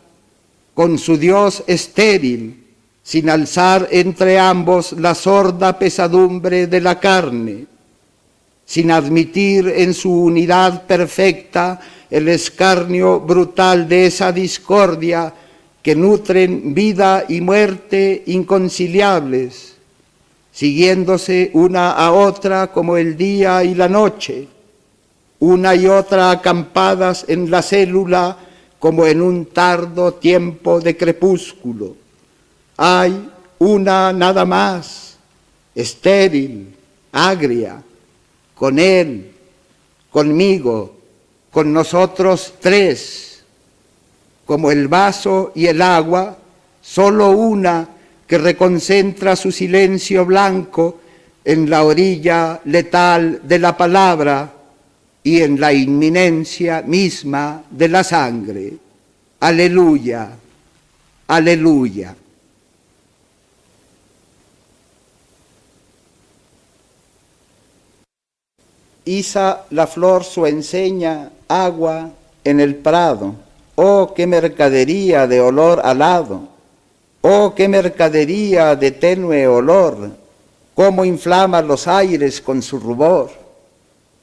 con 0.75 0.99
su 0.99 1.17
Dios 1.17 1.63
estéril, 1.67 2.65
sin 3.03 3.31
alzar 3.31 3.89
entre 3.93 4.39
ambos 4.39 4.93
la 4.93 5.15
sorda 5.15 5.79
pesadumbre 5.79 6.67
de 6.67 6.81
la 6.81 6.99
carne 6.99 7.67
sin 8.67 8.91
admitir 8.91 9.69
en 9.69 9.95
su 9.95 10.11
unidad 10.11 10.87
perfecta 10.87 11.81
el 12.15 12.29
escarnio 12.29 13.19
brutal 13.19 13.89
de 13.89 14.07
esa 14.07 14.31
discordia 14.31 15.35
que 15.83 15.97
nutren 15.97 16.73
vida 16.73 17.25
y 17.29 17.41
muerte 17.41 18.23
inconciliables, 18.27 19.75
siguiéndose 20.53 21.51
una 21.55 21.91
a 21.91 22.13
otra 22.13 22.69
como 22.69 22.97
el 22.97 23.17
día 23.17 23.65
y 23.65 23.75
la 23.75 23.89
noche, 23.89 24.47
una 25.41 25.75
y 25.75 25.89
otra 25.89 26.31
acampadas 26.31 27.25
en 27.27 27.51
la 27.51 27.63
célula 27.63 28.39
como 28.79 29.07
en 29.07 29.21
un 29.21 29.47
tardo 29.47 30.15
tiempo 30.15 30.81
de 30.81 30.97
crepúsculo. 30.97 31.97
Hay 32.77 33.29
una 33.59 34.13
nada 34.13 34.45
más, 34.45 35.17
estéril, 35.75 36.77
agria, 37.11 37.83
con 38.55 38.79
Él, 38.79 39.33
conmigo, 40.13 40.95
con 41.55 41.73
nosotros 41.73 42.55
tres, 42.61 43.45
como 44.45 44.73
el 44.73 44.89
vaso 44.89 45.53
y 45.55 45.67
el 45.67 45.81
agua, 45.83 46.37
solo 46.83 47.31
una 47.31 47.89
que 48.27 48.39
reconcentra 48.39 49.37
su 49.37 49.53
silencio 49.53 50.27
blanco 50.27 50.99
en 51.45 51.71
la 51.71 51.85
orilla 51.85 52.61
letal 52.65 53.43
de 53.45 53.61
la 53.61 53.77
palabra 53.77 54.53
y 55.23 55.43
en 55.43 55.61
la 55.61 55.73
inminencia 55.73 56.83
misma 56.83 57.63
de 57.71 57.89
la 57.89 58.03
sangre. 58.03 58.73
Aleluya, 59.39 60.31
aleluya. 61.29 62.17
Isa 69.05 69.67
la 69.71 69.87
flor 69.87 70.25
su 70.25 70.47
enseña 70.47 71.31
agua 71.63 72.11
en 72.43 72.61
el 72.61 72.77
prado. 72.77 73.35
Oh, 73.77 74.13
qué 74.15 74.27
mercadería 74.27 75.27
de 75.27 75.41
olor 75.41 75.81
alado. 75.85 76.49
Oh, 77.23 77.55
qué 77.55 77.69
mercadería 77.69 78.77
de 78.77 78.91
tenue 78.91 79.47
olor. 79.47 80.11
Cómo 80.75 81.05
inflama 81.05 81.63
los 81.63 81.87
aires 81.87 82.41
con 82.41 82.63
su 82.63 82.79
rubor. 82.79 83.31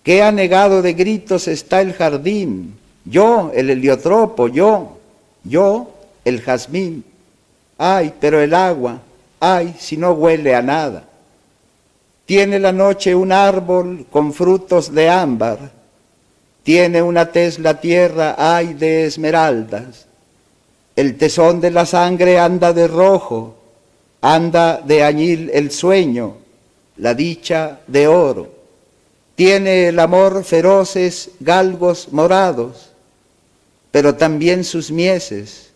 Qué 0.03 0.21
anegado 0.21 0.81
de 0.81 0.93
gritos 0.93 1.47
está 1.47 1.81
el 1.81 1.93
jardín. 1.93 2.77
Yo, 3.05 3.51
el 3.53 3.69
heliotropo, 3.69 4.47
yo, 4.47 4.97
yo, 5.43 5.91
el 6.23 6.41
jazmín. 6.41 7.03
Ay, 7.77 8.13
pero 8.19 8.41
el 8.41 8.53
agua, 8.53 8.99
ay, 9.39 9.75
si 9.79 9.97
no 9.97 10.11
huele 10.11 10.55
a 10.55 10.61
nada. 10.61 11.03
Tiene 12.25 12.59
la 12.59 12.71
noche 12.71 13.15
un 13.15 13.31
árbol 13.31 14.05
con 14.11 14.33
frutos 14.33 14.93
de 14.93 15.09
ámbar, 15.09 15.71
tiene 16.63 17.01
una 17.01 17.31
tez 17.31 17.59
la 17.59 17.79
tierra, 17.79 18.35
ay 18.37 18.73
de 18.73 19.05
esmeraldas. 19.05 20.05
El 20.95 21.17
tesón 21.17 21.61
de 21.61 21.71
la 21.71 21.85
sangre 21.85 22.39
anda 22.39 22.73
de 22.73 22.87
rojo, 22.87 23.55
anda 24.21 24.81
de 24.83 25.03
añil 25.03 25.49
el 25.53 25.71
sueño, 25.71 26.37
la 26.97 27.13
dicha 27.13 27.79
de 27.87 28.07
oro. 28.07 28.51
Tiene 29.35 29.87
el 29.87 29.99
amor 29.99 30.43
feroces 30.43 31.31
galgos 31.39 32.09
morados, 32.11 32.91
pero 33.89 34.15
también 34.15 34.63
sus 34.63 34.91
mieses, 34.91 35.71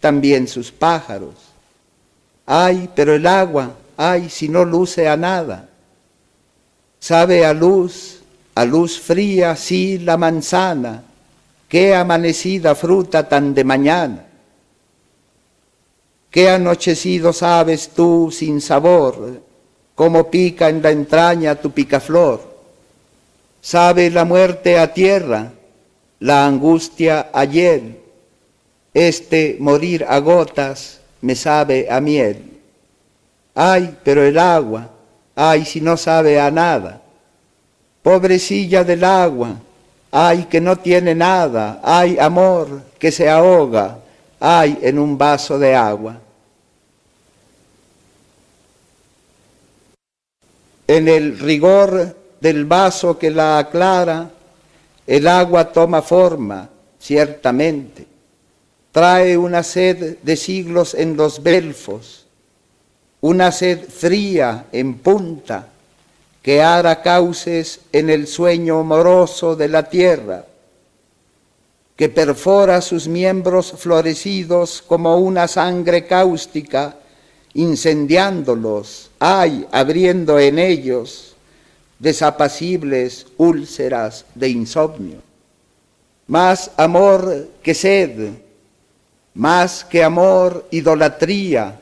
también 0.00 0.48
sus 0.48 0.72
pájaros. 0.72 1.34
Ay, 2.46 2.88
pero 2.94 3.14
el 3.14 3.26
agua, 3.26 3.74
ay, 3.96 4.30
si 4.30 4.48
no 4.48 4.64
luce 4.64 5.08
a 5.08 5.16
nada 5.16 5.68
Sabe 7.02 7.44
a 7.44 7.52
luz, 7.52 8.21
a 8.54 8.64
luz 8.64 9.00
fría, 9.00 9.56
sí, 9.56 9.98
la 9.98 10.16
manzana, 10.16 11.02
qué 11.68 11.94
amanecida 11.94 12.74
fruta 12.74 13.28
tan 13.28 13.54
de 13.54 13.64
mañana. 13.64 14.26
Qué 16.30 16.48
anochecido 16.48 17.32
sabes 17.32 17.90
tú 17.90 18.30
sin 18.30 18.60
sabor, 18.60 19.40
cómo 19.94 20.30
pica 20.30 20.68
en 20.68 20.82
la 20.82 20.90
entraña 20.90 21.54
tu 21.56 21.70
picaflor. 21.70 22.40
Sabe 23.60 24.10
la 24.10 24.24
muerte 24.24 24.78
a 24.78 24.92
tierra, 24.92 25.52
la 26.20 26.46
angustia 26.46 27.30
a 27.32 27.44
hiel, 27.44 27.98
este 28.94 29.56
morir 29.60 30.04
a 30.08 30.18
gotas 30.18 31.00
me 31.20 31.34
sabe 31.34 31.88
a 31.90 32.00
miel. 32.00 32.60
Ay, 33.54 33.96
pero 34.02 34.24
el 34.24 34.38
agua, 34.38 34.90
ay 35.34 35.64
si 35.64 35.80
no 35.80 35.96
sabe 35.96 36.40
a 36.40 36.50
nada. 36.50 37.01
Pobrecilla 38.02 38.82
del 38.82 39.04
agua, 39.04 39.56
ay 40.10 40.44
que 40.50 40.60
no 40.60 40.76
tiene 40.76 41.14
nada, 41.14 41.80
ay 41.82 42.18
amor 42.18 42.82
que 42.98 43.12
se 43.12 43.30
ahoga, 43.30 43.98
ay 44.40 44.78
en 44.82 44.98
un 44.98 45.16
vaso 45.16 45.58
de 45.58 45.74
agua. 45.74 46.18
En 50.86 51.08
el 51.08 51.38
rigor 51.38 52.16
del 52.40 52.64
vaso 52.64 53.16
que 53.16 53.30
la 53.30 53.58
aclara, 53.58 54.30
el 55.06 55.28
agua 55.28 55.72
toma 55.72 56.02
forma, 56.02 56.68
ciertamente. 56.98 58.06
Trae 58.90 59.38
una 59.38 59.62
sed 59.62 60.18
de 60.22 60.36
siglos 60.36 60.94
en 60.94 61.16
los 61.16 61.42
belfos, 61.42 62.26
una 63.20 63.52
sed 63.52 63.88
fría 63.88 64.66
en 64.72 64.98
punta 64.98 65.71
que 66.42 66.60
ara 66.60 67.02
cauces 67.02 67.80
en 67.92 68.10
el 68.10 68.26
sueño 68.26 68.82
moroso 68.82 69.54
de 69.54 69.68
la 69.68 69.88
tierra, 69.88 70.44
que 71.94 72.08
perfora 72.08 72.80
sus 72.80 73.06
miembros 73.06 73.72
florecidos 73.78 74.82
como 74.82 75.18
una 75.18 75.46
sangre 75.46 76.04
cáustica, 76.04 76.96
incendiándolos, 77.54 79.10
ay, 79.20 79.66
abriendo 79.70 80.38
en 80.40 80.58
ellos 80.58 81.36
desapacibles 82.00 83.26
úlceras 83.36 84.24
de 84.34 84.48
insomnio. 84.48 85.18
Más 86.26 86.72
amor 86.76 87.50
que 87.62 87.74
sed, 87.74 88.30
más 89.34 89.84
que 89.84 90.02
amor, 90.02 90.66
idolatría, 90.72 91.78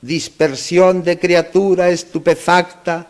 dispersión 0.00 1.02
de 1.02 1.18
criatura 1.18 1.88
estupefacta 1.88 3.08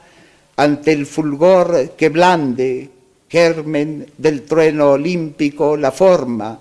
ante 0.56 0.92
el 0.92 1.06
fulgor 1.06 1.90
que 1.96 2.08
blande, 2.08 2.90
germen 3.28 4.10
del 4.16 4.42
trueno 4.42 4.92
olímpico, 4.92 5.76
la 5.76 5.92
forma 5.92 6.58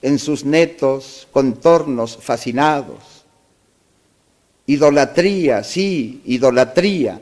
en 0.00 0.18
sus 0.18 0.44
netos 0.44 1.28
contornos 1.32 2.18
fascinados. 2.20 3.24
Idolatría, 4.66 5.64
sí, 5.64 6.22
idolatría, 6.24 7.20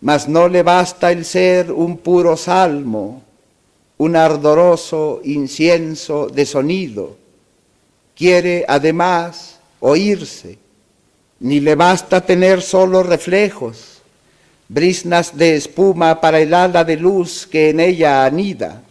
mas 0.00 0.28
no 0.28 0.48
le 0.48 0.62
basta 0.62 1.12
el 1.12 1.24
ser 1.24 1.72
un 1.72 1.98
puro 1.98 2.36
salmo, 2.36 3.22
un 3.98 4.16
ardoroso 4.16 5.20
incienso 5.24 6.28
de 6.28 6.46
sonido. 6.46 7.16
Quiere 8.14 8.64
además 8.66 9.58
oírse 9.80 10.58
ni 11.40 11.60
le 11.60 11.74
basta 11.74 12.24
tener 12.24 12.62
solo 12.62 13.02
reflejos, 13.02 13.97
brisnas 14.68 15.36
de 15.36 15.56
espuma 15.56 16.20
para 16.20 16.40
el 16.40 16.52
ala 16.52 16.84
de 16.84 16.96
luz 16.96 17.46
que 17.46 17.70
en 17.70 17.80
ella 17.80 18.24
anida. 18.24 18.82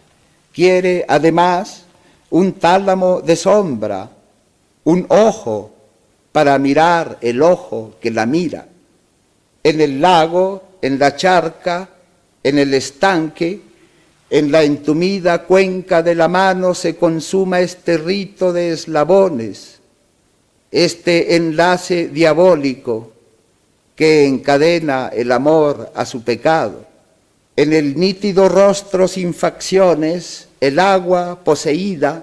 Quiere, 0.52 1.04
además, 1.08 1.84
un 2.30 2.54
tálamo 2.54 3.20
de 3.20 3.36
sombra, 3.36 4.10
un 4.84 5.06
ojo 5.08 5.72
para 6.32 6.58
mirar 6.58 7.18
el 7.20 7.42
ojo 7.42 7.94
que 8.00 8.10
la 8.10 8.26
mira. 8.26 8.66
En 9.62 9.80
el 9.80 10.00
lago, 10.00 10.62
en 10.82 10.98
la 10.98 11.14
charca, 11.14 11.88
en 12.42 12.58
el 12.58 12.74
estanque, 12.74 13.60
en 14.30 14.52
la 14.52 14.62
entumida 14.62 15.44
cuenca 15.44 16.02
de 16.02 16.14
la 16.14 16.28
mano 16.28 16.74
se 16.74 16.96
consuma 16.96 17.60
este 17.60 17.96
rito 17.96 18.52
de 18.52 18.72
eslabones, 18.72 19.80
este 20.70 21.36
enlace 21.36 22.08
diabólico 22.08 23.12
que 23.98 24.24
encadena 24.24 25.10
el 25.12 25.32
amor 25.32 25.90
a 25.92 26.06
su 26.06 26.22
pecado. 26.22 26.86
En 27.56 27.72
el 27.72 27.98
nítido 27.98 28.48
rostro 28.48 29.08
sin 29.08 29.34
facciones, 29.34 30.46
el 30.60 30.78
agua 30.78 31.40
poseída 31.42 32.22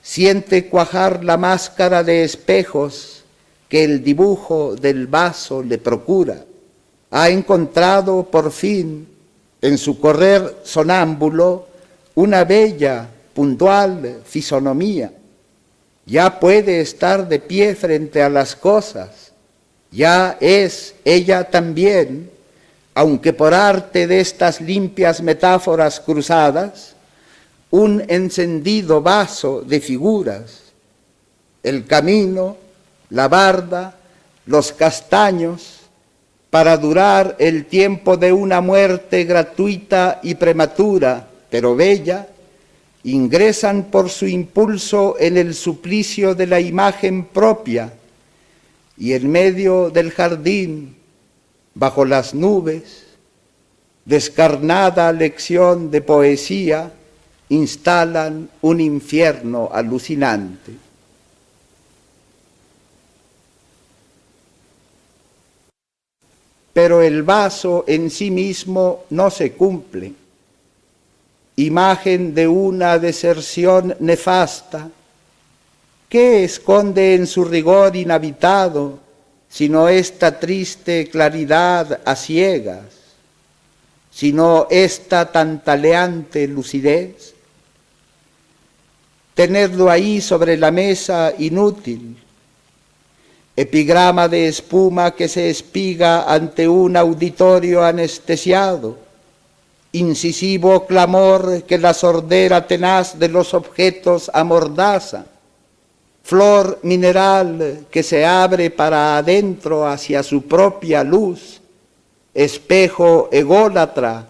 siente 0.00 0.68
cuajar 0.68 1.24
la 1.24 1.36
máscara 1.36 2.04
de 2.04 2.22
espejos 2.22 3.24
que 3.68 3.82
el 3.82 4.04
dibujo 4.04 4.76
del 4.76 5.08
vaso 5.08 5.60
le 5.60 5.78
procura. 5.78 6.44
Ha 7.10 7.30
encontrado 7.30 8.22
por 8.22 8.52
fin 8.52 9.08
en 9.60 9.76
su 9.76 9.98
correr 9.98 10.58
sonámbulo 10.62 11.66
una 12.14 12.44
bella, 12.44 13.08
puntual 13.34 14.20
fisonomía. 14.24 15.12
Ya 16.06 16.38
puede 16.38 16.80
estar 16.80 17.28
de 17.28 17.40
pie 17.40 17.74
frente 17.74 18.22
a 18.22 18.28
las 18.28 18.54
cosas, 18.54 19.27
ya 19.90 20.36
es 20.40 20.94
ella 21.04 21.44
también, 21.44 22.30
aunque 22.94 23.32
por 23.32 23.54
arte 23.54 24.06
de 24.06 24.20
estas 24.20 24.60
limpias 24.60 25.22
metáforas 25.22 26.00
cruzadas, 26.00 26.94
un 27.70 28.02
encendido 28.08 29.02
vaso 29.02 29.62
de 29.62 29.80
figuras, 29.80 30.62
el 31.62 31.86
camino, 31.86 32.56
la 33.10 33.28
barda, 33.28 33.96
los 34.46 34.72
castaños, 34.72 35.74
para 36.50 36.76
durar 36.78 37.36
el 37.38 37.66
tiempo 37.66 38.16
de 38.16 38.32
una 38.32 38.60
muerte 38.60 39.24
gratuita 39.24 40.20
y 40.22 40.34
prematura, 40.34 41.28
pero 41.50 41.76
bella, 41.76 42.26
ingresan 43.04 43.84
por 43.84 44.08
su 44.08 44.26
impulso 44.26 45.16
en 45.18 45.36
el 45.36 45.54
suplicio 45.54 46.34
de 46.34 46.46
la 46.46 46.60
imagen 46.60 47.26
propia 47.26 47.92
y 48.98 49.12
en 49.12 49.30
medio 49.30 49.90
del 49.90 50.10
jardín, 50.10 50.96
bajo 51.74 52.04
las 52.04 52.34
nubes, 52.34 53.06
descarnada 54.04 55.12
lección 55.12 55.90
de 55.90 56.00
poesía, 56.00 56.92
instalan 57.48 58.50
un 58.60 58.80
infierno 58.80 59.70
alucinante. 59.72 60.88
pero 66.78 67.02
el 67.02 67.24
vaso 67.24 67.82
en 67.88 68.08
sí 68.08 68.30
mismo 68.30 69.02
no 69.10 69.32
se 69.32 69.50
cumple. 69.50 70.12
Imagen 71.56 72.36
de 72.36 72.46
una 72.46 73.00
deserción 73.00 73.96
nefasta, 73.98 74.88
¿qué 76.08 76.44
esconde 76.44 77.14
en 77.14 77.26
su 77.26 77.44
rigor 77.44 77.94
inhabitado 77.96 78.98
sino 79.50 79.88
esta 79.88 80.38
triste 80.38 81.08
claridad 81.08 82.00
a 82.04 82.14
ciegas, 82.14 82.84
sino 84.10 84.66
esta 84.70 85.30
tantaleante 85.30 86.46
lucidez? 86.46 87.34
Tenerlo 89.34 89.90
ahí 89.90 90.20
sobre 90.20 90.56
la 90.56 90.70
mesa 90.70 91.32
inútil, 91.38 92.16
epigrama 93.56 94.28
de 94.28 94.48
espuma 94.48 95.12
que 95.12 95.28
se 95.28 95.48
espiga 95.48 96.32
ante 96.32 96.68
un 96.68 96.96
auditorio 96.96 97.84
anestesiado, 97.84 98.98
incisivo 99.92 100.86
clamor 100.86 101.62
que 101.62 101.78
la 101.78 101.94
sordera 101.94 102.66
tenaz 102.66 103.18
de 103.18 103.28
los 103.28 103.54
objetos 103.54 104.30
amordaza, 104.34 105.26
flor 106.28 106.80
mineral 106.82 107.86
que 107.90 108.02
se 108.02 108.26
abre 108.26 108.68
para 108.70 109.16
adentro 109.16 109.86
hacia 109.88 110.22
su 110.22 110.42
propia 110.42 111.02
luz, 111.02 111.62
espejo 112.34 113.30
ególatra 113.32 114.28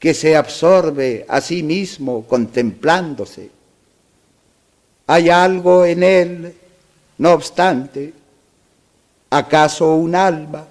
que 0.00 0.12
se 0.12 0.34
absorbe 0.34 1.24
a 1.28 1.40
sí 1.40 1.62
mismo 1.62 2.26
contemplándose. 2.26 3.48
Hay 5.06 5.30
algo 5.30 5.84
en 5.84 6.02
él, 6.02 6.54
no 7.18 7.34
obstante, 7.34 8.12
¿Acaso 9.30 9.94
un 9.94 10.16
alma, 10.16 10.66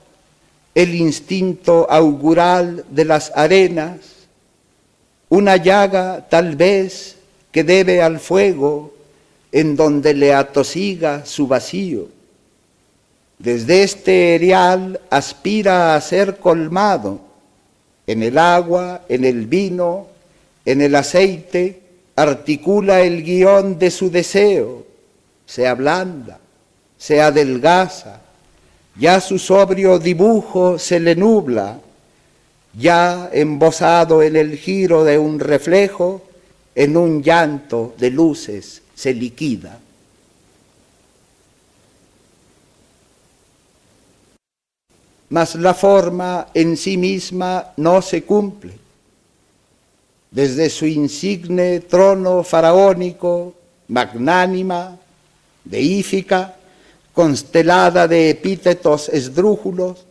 el 0.73 0.93
instinto 0.93 1.89
augural 1.89 2.83
de 2.89 3.05
las 3.05 3.31
arenas, 3.33 3.99
una 5.29 5.55
llaga 5.55 6.27
tal 6.29 6.57
vez 6.57 7.15
que 7.53 7.63
debe 7.63 8.01
al 8.01 8.19
fuego 8.19 8.94
en 9.55 9.77
donde 9.77 10.13
le 10.13 10.33
atosiga 10.33 11.25
su 11.25 11.47
vacío? 11.47 12.09
Desde 13.39 13.83
este 13.83 14.35
erial 14.35 14.99
aspira 15.09 15.95
a 15.95 16.01
ser 16.01 16.39
colmado, 16.39 17.21
en 18.05 18.21
el 18.21 18.37
agua, 18.37 19.03
en 19.07 19.23
el 19.23 19.47
vino, 19.47 20.07
en 20.65 20.81
el 20.81 20.93
aceite, 20.93 21.81
articula 22.17 22.99
el 22.99 23.23
guion 23.23 23.79
de 23.79 23.91
su 23.91 24.11
deseo, 24.11 24.85
se 25.45 25.65
ablanda, 25.65 26.37
se 26.97 27.21
adelgaza, 27.21 28.19
ya 28.99 29.21
su 29.21 29.39
sobrio 29.39 29.99
dibujo 29.99 30.77
se 30.77 30.99
le 30.99 31.15
nubla, 31.15 31.79
ya 32.77 33.29
embosado 33.31 34.21
en 34.21 34.35
el 34.35 34.57
giro 34.57 35.05
de 35.05 35.17
un 35.17 35.39
reflejo, 35.39 36.23
en 36.75 36.97
un 36.97 37.23
llanto 37.23 37.95
de 37.97 38.09
luces 38.11 38.81
se 38.95 39.13
liquida. 39.13 39.79
Mas 45.29 45.55
la 45.55 45.73
forma 45.73 46.47
en 46.53 46.77
sí 46.77 46.97
misma 46.97 47.73
no 47.77 48.01
se 48.01 48.23
cumple. 48.23 48.73
Desde 50.31 50.69
su 50.69 50.85
insigne 50.85 51.81
trono 51.81 52.43
faraónico, 52.43 53.53
magnánima, 53.87 54.97
deífica, 55.63 56.55
constelada 57.13 58.07
de 58.07 58.29
epítetos 58.29 59.09
esdrújulos, 59.09 60.05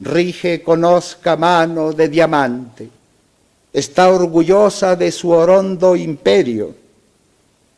rige 0.00 0.62
conozca 0.62 1.36
mano 1.36 1.92
de 1.92 2.08
diamante, 2.08 2.88
está 3.72 4.10
orgullosa 4.10 4.96
de 4.96 5.12
su 5.12 5.30
orondo 5.30 5.94
imperio, 5.94 6.74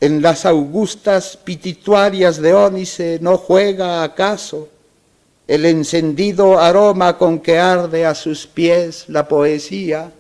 en 0.03 0.21
las 0.21 0.47
augustas 0.47 1.37
pitituarias 1.37 2.43
de 2.43 2.53
ónice 2.53 3.21
no 3.23 3.39
juega 3.39 4.03
acaso 4.03 4.69
el 5.47 5.65
encendido 5.65 6.59
aroma 6.59 7.17
con 7.17 7.39
que 7.39 7.61
arde 7.61 8.05
a 8.05 8.17
sus 8.17 8.49
pies 8.49 9.05
la 9.07 9.29
poesía, 9.29 10.11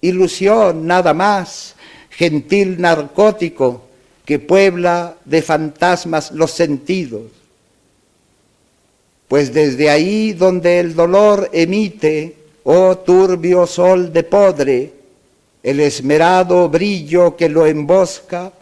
ilusión 0.00 0.84
nada 0.84 1.14
más, 1.14 1.76
gentil 2.10 2.80
narcótico, 2.80 3.82
que 4.24 4.40
puebla 4.40 5.14
de 5.24 5.42
fantasmas 5.42 6.32
los 6.32 6.50
sentidos. 6.50 7.30
Pues 9.28 9.54
desde 9.54 9.90
ahí 9.90 10.32
donde 10.32 10.80
el 10.80 10.96
dolor 10.96 11.50
emite, 11.52 12.34
oh 12.64 12.98
turbio 12.98 13.64
sol 13.68 14.12
de 14.12 14.24
podre, 14.24 14.92
el 15.62 15.80
esmerado 15.80 16.68
brillo 16.68 17.36
que 17.36 17.48
lo 17.48 17.66
embosca, 17.66 18.52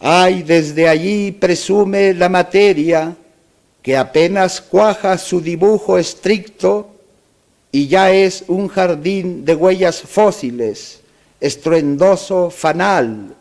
ay, 0.00 0.42
desde 0.42 0.88
allí 0.88 1.30
presume 1.30 2.14
la 2.14 2.28
materia 2.28 3.14
que 3.82 3.96
apenas 3.96 4.60
cuaja 4.60 5.16
su 5.18 5.40
dibujo 5.40 5.98
estricto 5.98 6.90
y 7.70 7.86
ya 7.86 8.10
es 8.10 8.44
un 8.48 8.68
jardín 8.68 9.44
de 9.44 9.54
huellas 9.54 10.00
fósiles, 10.00 11.00
estruendoso 11.38 12.50
fanal, 12.50 13.36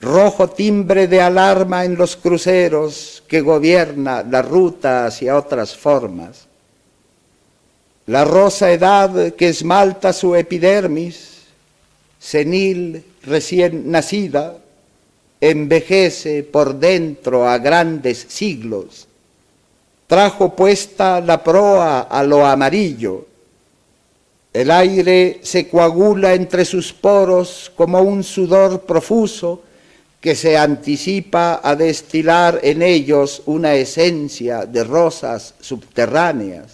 rojo 0.00 0.48
timbre 0.48 1.06
de 1.06 1.20
alarma 1.20 1.84
en 1.84 1.96
los 1.96 2.16
cruceros 2.16 3.22
que 3.28 3.42
gobierna 3.42 4.22
la 4.22 4.42
ruta 4.42 5.06
hacia 5.06 5.36
otras 5.36 5.76
formas. 5.76 6.46
La 8.06 8.24
rosa 8.24 8.72
edad 8.72 9.34
que 9.34 9.48
esmalta 9.48 10.12
su 10.12 10.34
epidermis, 10.34 11.42
senil 12.18 13.04
recién 13.22 13.90
nacida, 13.90 14.56
envejece 15.40 16.42
por 16.42 16.74
dentro 16.74 17.48
a 17.48 17.58
grandes 17.58 18.26
siglos. 18.28 19.06
Trajo 20.06 20.54
puesta 20.54 21.20
la 21.20 21.42
proa 21.42 22.00
a 22.02 22.22
lo 22.22 22.44
amarillo, 22.44 23.26
El 24.52 24.72
aire 24.72 25.38
se 25.42 25.68
coagula 25.68 26.34
entre 26.34 26.64
sus 26.64 26.92
poros 26.92 27.70
como 27.76 28.02
un 28.02 28.24
sudor 28.24 28.80
profuso 28.80 29.62
que 30.20 30.34
se 30.34 30.58
anticipa 30.58 31.60
a 31.62 31.76
destilar 31.76 32.58
en 32.62 32.82
ellos 32.82 33.42
una 33.46 33.74
esencia 33.74 34.66
de 34.66 34.82
rosas 34.82 35.54
subterráneas. 35.60 36.72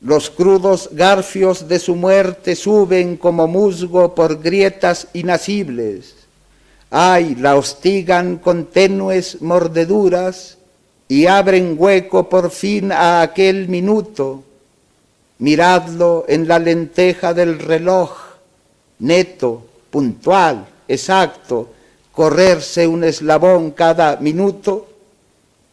Los 0.00 0.30
crudos 0.30 0.90
garfios 0.92 1.66
de 1.66 1.80
su 1.80 1.96
muerte 1.96 2.54
suben 2.54 3.16
como 3.16 3.48
musgo 3.48 4.14
por 4.14 4.40
grietas 4.40 5.08
inacibles. 5.14 6.14
Ay, 6.90 7.34
la 7.34 7.56
hostigan 7.56 8.38
con 8.38 8.66
tenues 8.66 9.42
mordeduras 9.42 10.56
y 11.06 11.26
abren 11.26 11.76
hueco 11.78 12.28
por 12.28 12.50
fin 12.50 12.92
a 12.92 13.20
aquel 13.20 13.68
minuto. 13.68 14.42
Miradlo 15.38 16.24
en 16.28 16.48
la 16.48 16.58
lenteja 16.58 17.34
del 17.34 17.58
reloj, 17.58 18.10
neto, 19.00 19.64
puntual, 19.90 20.66
exacto, 20.88 21.68
correrse 22.10 22.86
un 22.86 23.04
eslabón 23.04 23.72
cada 23.72 24.16
minuto, 24.16 24.88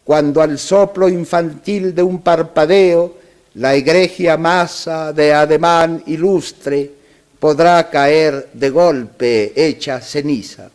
cuando 0.03 0.41
al 0.41 0.59
soplo 0.59 1.09
infantil 1.09 1.95
de 1.95 2.03
un 2.03 2.21
parpadeo 2.21 3.15
la 3.55 3.73
egregia 3.73 4.37
masa 4.37 5.13
de 5.13 5.33
ademán 5.33 6.03
ilustre 6.07 6.91
podrá 7.39 7.89
caer 7.89 8.49
de 8.53 8.69
golpe 8.69 9.53
hecha 9.55 10.01
ceniza. 10.01 10.69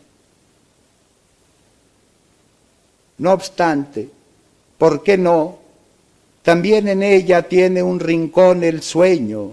No 3.21 3.33
obstante, 3.33 4.09
¿por 4.79 5.03
qué 5.03 5.15
no? 5.15 5.59
También 6.41 6.87
en 6.87 7.03
ella 7.03 7.43
tiene 7.43 7.83
un 7.83 7.99
rincón 7.99 8.63
el 8.63 8.81
sueño, 8.81 9.51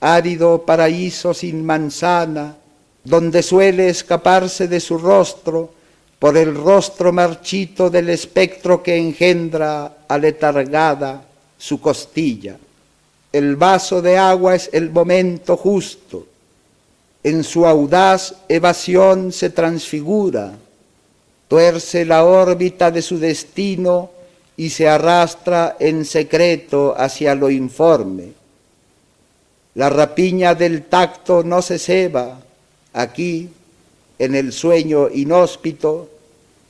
árido 0.00 0.62
paraíso 0.66 1.32
sin 1.32 1.64
manzana, 1.64 2.56
donde 3.04 3.44
suele 3.44 3.90
escaparse 3.90 4.66
de 4.66 4.80
su 4.80 4.98
rostro 4.98 5.72
por 6.18 6.36
el 6.36 6.52
rostro 6.52 7.12
marchito 7.12 7.90
del 7.90 8.10
espectro 8.10 8.82
que 8.82 8.96
engendra 8.96 9.98
aletargada 10.08 11.22
su 11.56 11.80
costilla. 11.80 12.56
El 13.32 13.54
vaso 13.54 14.02
de 14.02 14.18
agua 14.18 14.56
es 14.56 14.68
el 14.72 14.90
momento 14.90 15.56
justo. 15.56 16.26
En 17.22 17.44
su 17.44 17.64
audaz 17.64 18.34
evasión 18.48 19.30
se 19.30 19.50
transfigura, 19.50 20.54
tuerce 21.50 22.04
la 22.04 22.22
órbita 22.22 22.92
de 22.92 23.02
su 23.02 23.18
destino 23.18 24.12
y 24.56 24.70
se 24.70 24.88
arrastra 24.88 25.76
en 25.80 26.04
secreto 26.04 26.94
hacia 26.96 27.34
lo 27.34 27.50
informe. 27.50 28.28
La 29.74 29.90
rapiña 29.90 30.54
del 30.54 30.84
tacto 30.84 31.42
no 31.42 31.60
se 31.60 31.80
ceba, 31.80 32.38
aquí, 32.92 33.48
en 34.20 34.36
el 34.36 34.52
sueño 34.52 35.08
inhóspito, 35.08 36.08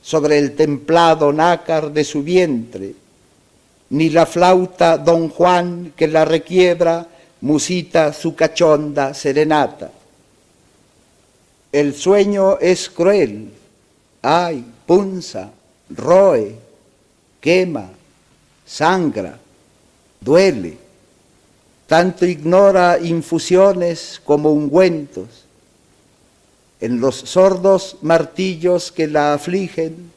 sobre 0.01 0.39
el 0.39 0.55
templado 0.55 1.31
nácar 1.31 1.91
de 1.91 2.03
su 2.03 2.23
vientre, 2.23 2.95
ni 3.91 4.09
la 4.09 4.25
flauta 4.25 4.97
don 4.97 5.29
Juan 5.29 5.93
que 5.95 6.07
la 6.07 6.25
requiebra 6.25 7.05
musita 7.41 8.13
su 8.13 8.33
cachonda 8.33 9.13
serenata. 9.13 9.91
El 11.71 11.93
sueño 11.93 12.57
es 12.57 12.89
cruel, 12.89 13.51
ay, 14.23 14.70
punza, 14.91 15.49
roe, 15.95 16.53
quema, 17.39 17.87
sangra, 18.65 19.39
duele, 20.19 20.77
tanto 21.87 22.25
ignora 22.25 22.99
infusiones 22.99 24.19
como 24.25 24.51
ungüentos 24.51 25.45
en 26.81 26.99
los 26.99 27.15
sordos 27.15 27.99
martillos 28.01 28.91
que 28.91 29.07
la 29.07 29.35
afligen, 29.35 30.11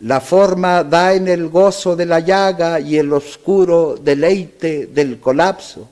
la 0.00 0.22
forma 0.22 0.82
da 0.82 1.12
en 1.12 1.28
el 1.28 1.50
gozo 1.50 1.94
de 1.94 2.06
la 2.06 2.20
llaga 2.20 2.80
y 2.80 2.96
el 2.96 3.12
oscuro 3.12 3.98
deleite 4.02 4.86
del 4.86 5.20
colapso. 5.20 5.86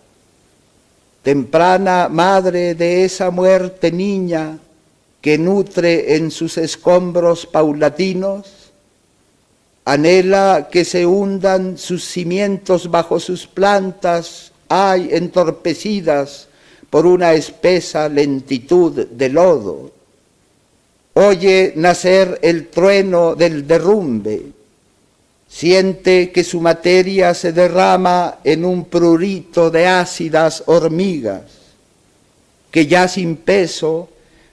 Temprana 1.23 2.09
madre 2.09 2.75
de 2.75 3.05
esa 3.05 3.31
muerte 3.31 3.93
niña 3.93 4.57
que 5.23 5.39
nutre 5.39 6.17
en 6.17 6.33
sus 6.33 6.59
escombros 6.59 7.47
paulatinos, 7.47 8.73
anhela 9.85 10.69
que 10.71 10.85
se 10.85 11.07
hundan 11.07 11.79
sus 11.79 12.05
cimientos 12.05 12.91
bajo 12.91 13.21
sus 13.21 13.47
plantas, 13.47 14.51
hay 14.69 15.11
entorpecidas 15.13 16.49
por 16.91 17.07
una 17.07 17.35
espesa 17.35 18.09
lentitud 18.09 19.07
de 19.07 19.29
lodo. 19.29 19.93
Oye 21.15 21.73
nacer 21.77 22.41
el 22.43 22.69
trueno 22.69 23.37
del 23.37 23.67
derrumbe, 23.67 24.43
siente 25.49 26.33
que 26.33 26.43
su 26.43 26.61
materia 26.61 27.33
se 27.35 27.53
derrama 27.53 28.39
en 28.43 28.65
un 28.65 28.87
prurito 28.87 29.71
de 29.71 29.87
ácidas 29.87 30.65
hormigas, 30.67 31.43
que 32.73 32.87
ya 32.87 33.07
sin 33.07 33.37
peso 33.37 34.09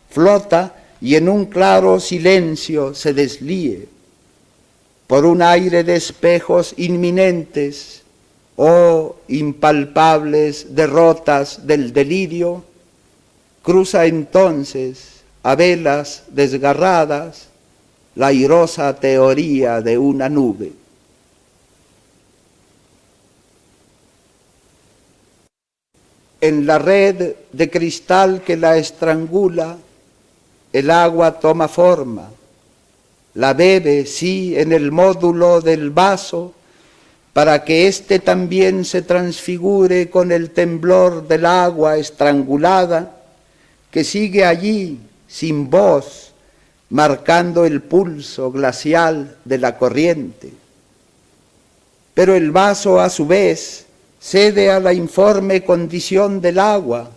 flota 0.09 0.75
y 1.01 1.15
en 1.15 1.29
un 1.29 1.45
claro 1.45 1.99
silencio 1.99 2.93
se 2.93 3.13
deslíe. 3.13 3.87
Por 5.07 5.25
un 5.25 5.41
aire 5.41 5.83
de 5.83 5.95
espejos 5.95 6.73
inminentes 6.77 8.03
oh 8.61 9.15
impalpables 9.29 10.75
derrotas 10.75 11.65
del 11.65 11.93
delirio, 11.93 12.63
cruza 13.63 14.05
entonces 14.05 15.21
a 15.43 15.55
velas 15.55 16.23
desgarradas 16.27 17.47
la 18.15 18.27
airosa 18.27 18.99
teoría 18.99 19.79
de 19.79 19.97
una 19.97 20.27
nube. 20.27 20.73
En 26.41 26.65
la 26.65 26.79
red 26.79 27.35
de 27.53 27.69
cristal 27.69 28.41
que 28.41 28.57
la 28.57 28.77
estrangula, 28.77 29.77
el 30.71 30.91
agua 30.91 31.39
toma 31.39 31.67
forma, 31.67 32.29
la 33.33 33.53
bebe, 33.53 34.05
sí, 34.05 34.57
en 34.57 34.71
el 34.71 34.91
módulo 34.91 35.61
del 35.61 35.89
vaso, 35.89 36.53
para 37.33 37.63
que 37.63 37.87
éste 37.87 38.19
también 38.19 38.85
se 38.85 39.01
transfigure 39.01 40.09
con 40.09 40.31
el 40.31 40.51
temblor 40.51 41.27
del 41.27 41.45
agua 41.45 41.97
estrangulada 41.97 43.15
que 43.91 44.03
sigue 44.03 44.45
allí 44.45 44.99
sin 45.27 45.69
voz, 45.69 46.33
marcando 46.89 47.65
el 47.65 47.81
pulso 47.81 48.51
glacial 48.51 49.37
de 49.45 49.57
la 49.57 49.77
corriente. 49.77 50.51
Pero 52.13 52.35
el 52.35 52.51
vaso 52.51 52.99
a 52.99 53.09
su 53.09 53.25
vez 53.25 53.85
cede 54.19 54.69
a 54.71 54.79
la 54.79 54.91
informe 54.91 55.63
condición 55.63 56.41
del 56.41 56.59
agua, 56.59 57.09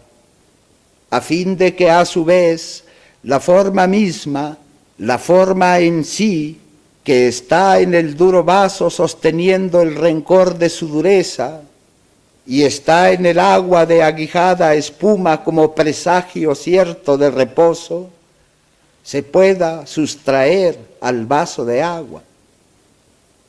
a 1.11 1.21
fin 1.21 1.57
de 1.57 1.75
que 1.75 1.91
a 1.91 2.05
su 2.05 2.25
vez 2.25 2.85
la 3.25 3.41
forma 3.41 3.87
misma, 3.87 4.57
la 4.99 5.19
forma 5.19 5.79
en 5.79 6.05
sí, 6.05 6.59
que 7.05 7.29
está 7.29 7.81
en 7.81 7.95
el 7.95 8.17
duro 8.17 8.45
vaso 8.45 8.91
sosteniendo 8.91 9.81
el 9.81 9.97
rencor 9.97 10.57
de 10.57 10.69
su 10.69 10.89
dureza, 10.89 11.61
y 12.47 12.63
está 12.63 13.13
en 13.13 13.25
el 13.27 13.39
agua 13.39 13.87
de 13.87 14.03
aguijada 14.03 14.75
espuma 14.75 15.45
como 15.45 15.75
presagio 15.75 16.55
cierto 16.55 17.17
de 17.17 17.31
reposo, 17.31 18.11
se 19.03 19.23
pueda 19.23 19.87
sustraer 19.87 20.79
al 21.01 21.27
vaso 21.27 21.65
de 21.65 21.83
agua. 21.83 22.23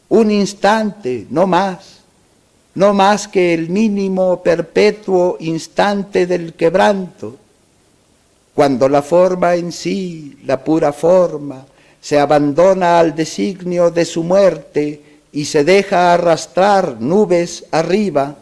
Un 0.09 0.29
instante, 0.29 1.25
no 1.29 1.47
más, 1.47 2.01
no 2.75 2.93
más 2.93 3.27
que 3.27 3.53
el 3.53 3.69
mínimo 3.69 4.41
perpetuo 4.41 5.37
instante 5.39 6.25
del 6.25 6.53
quebranto, 6.53 7.37
cuando 8.53 8.87
la 8.87 9.01
forma 9.01 9.55
en 9.55 9.71
sí, 9.71 10.37
la 10.45 10.63
pura 10.63 10.93
forma, 10.93 11.65
se 11.99 12.19
abandona 12.19 12.99
al 12.99 13.15
designio 13.15 13.89
de 13.89 14.05
su 14.05 14.23
muerte 14.23 15.01
y 15.31 15.45
se 15.45 15.63
deja 15.63 16.13
arrastrar 16.13 16.97
nubes 16.99 17.65
arriba 17.71 18.35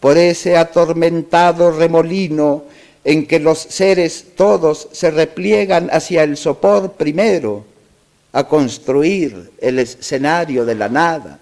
por 0.00 0.18
ese 0.18 0.56
atormentado 0.56 1.72
remolino 1.72 2.64
en 3.04 3.26
que 3.26 3.38
los 3.40 3.58
seres 3.58 4.26
todos 4.36 4.88
se 4.92 5.10
repliegan 5.10 5.88
hacia 5.90 6.22
el 6.22 6.36
sopor 6.36 6.92
primero, 6.92 7.64
a 8.32 8.48
construir 8.48 9.52
el 9.58 9.78
escenario 9.78 10.64
de 10.64 10.74
la 10.74 10.88
nada. 10.88 11.38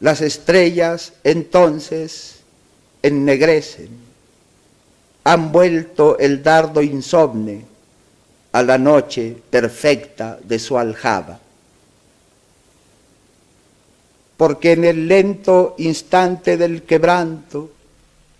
Las 0.00 0.20
estrellas 0.20 1.14
entonces 1.24 2.40
ennegrecen, 3.02 4.07
han 5.28 5.52
vuelto 5.52 6.16
el 6.16 6.42
dardo 6.42 6.80
insomne, 6.80 7.62
a 8.52 8.62
la 8.62 8.78
noche 8.78 9.36
perfecta 9.50 10.38
de 10.42 10.58
su 10.58 10.78
aljaba. 10.78 11.38
Porque 14.38 14.72
en 14.72 14.86
el 14.86 15.06
lento 15.06 15.74
instante 15.76 16.56
del 16.56 16.84
quebranto, 16.84 17.68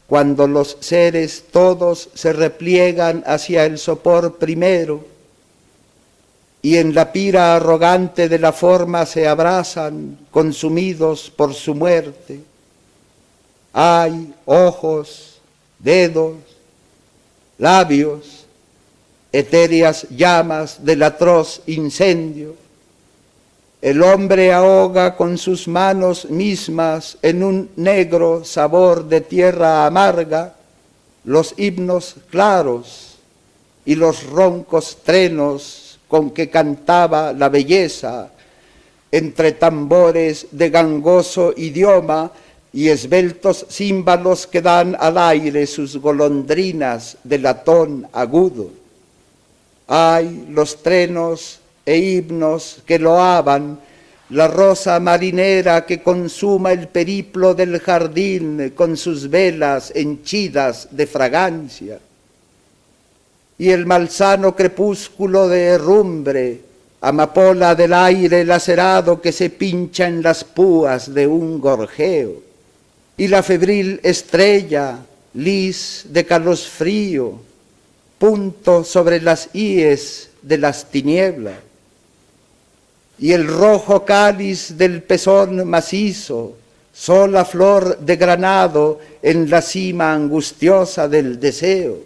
cuando 0.07 0.46
los 0.46 0.79
seres 0.81 1.44
todos 1.53 2.09
se 2.14 2.33
repliegan 2.33 3.22
hacia 3.27 3.66
el 3.66 3.77
sopor 3.77 4.38
primero 4.38 5.05
y 6.62 6.79
en 6.79 6.94
la 6.94 7.12
pira 7.12 7.55
arrogante 7.55 8.31
de 8.31 8.38
la 8.38 8.55
forma 8.55 9.05
se 9.05 9.29
abrazan, 9.29 10.20
consumidos 10.31 11.29
por 11.29 11.53
su 11.53 11.74
muerte. 11.74 12.40
Hay 13.74 14.33
ojos, 14.46 15.38
dedos, 15.79 16.37
labios, 17.59 18.47
etéreas 19.33 20.07
llamas 20.11 20.85
del 20.85 21.03
atroz 21.03 21.61
incendio. 21.66 22.55
El 23.83 24.03
hombre 24.03 24.53
ahoga 24.53 25.16
con 25.16 25.38
sus 25.38 25.68
manos 25.68 26.29
mismas 26.31 27.18
en 27.23 27.44
un 27.44 27.71
negro 27.77 28.44
sabor 28.44 29.05
de 29.09 29.21
tierra 29.21 29.87
amarga 29.87 30.55
los 31.25 31.55
himnos 31.57 32.16
claros 32.31 33.18
y 33.85 33.94
los 33.94 34.25
roncos 34.25 34.99
trenos 35.05 36.01
con 36.09 36.31
que 36.31 36.51
cantaba 36.51 37.33
la 37.33 37.49
belleza 37.49 38.31
entre 39.11 39.53
tambores 39.53 40.49
de 40.51 40.71
gangoso 40.71 41.55
idioma 41.57 42.33
y 42.72 42.88
esbeltos 42.88 43.66
címbalos 43.70 44.46
que 44.46 44.61
dan 44.61 44.96
al 44.98 45.16
aire 45.18 45.66
sus 45.66 45.96
golondrinas 45.96 47.16
de 47.24 47.38
latón 47.38 48.07
agudo. 48.12 48.70
Hay 49.87 50.46
los 50.50 50.83
trenos 50.83 51.61
e 51.87 51.96
himnos 51.96 52.83
que 52.85 52.98
loaban 52.98 53.81
la 54.31 54.46
rosa 54.46 55.00
marinera 55.00 55.87
que 55.87 56.02
consuma 56.02 56.72
el 56.72 56.88
periplo 56.88 57.54
del 57.54 57.81
jardín 57.81 58.74
con 58.76 58.98
sus 58.98 59.31
velas 59.31 59.90
henchidas 59.94 60.88
de 60.90 61.07
fragancia. 61.07 61.98
Y 63.57 63.70
el 63.70 63.87
malsano 63.87 64.54
crepúsculo 64.54 65.48
de 65.48 65.64
herrumbre, 65.64 66.61
amapola 67.00 67.74
del 67.74 67.94
aire 67.94 68.44
lacerado 68.44 69.22
que 69.22 69.33
se 69.33 69.48
pincha 69.48 70.07
en 70.07 70.22
las 70.22 70.44
púas 70.44 71.12
de 71.14 71.26
un 71.26 71.59
gorjeo 71.59 72.47
y 73.18 73.26
la 73.26 73.42
febril 73.42 74.00
estrella, 74.04 75.00
lis 75.35 76.07
de 76.09 76.24
calos 76.24 76.68
frío, 76.68 77.40
punto 78.16 78.85
sobre 78.85 79.20
las 79.20 79.50
íes 79.52 80.31
de 80.40 80.57
las 80.57 80.88
tinieblas, 80.88 81.57
y 83.18 83.33
el 83.33 83.48
rojo 83.48 84.04
cáliz 84.04 84.78
del 84.78 85.02
pezón 85.02 85.68
macizo, 85.68 86.54
sola 86.94 87.44
flor 87.44 87.98
de 87.98 88.16
granado 88.16 89.00
en 89.20 89.50
la 89.50 89.62
cima 89.62 90.14
angustiosa 90.14 91.09
del 91.09 91.40
deseo, 91.40 91.98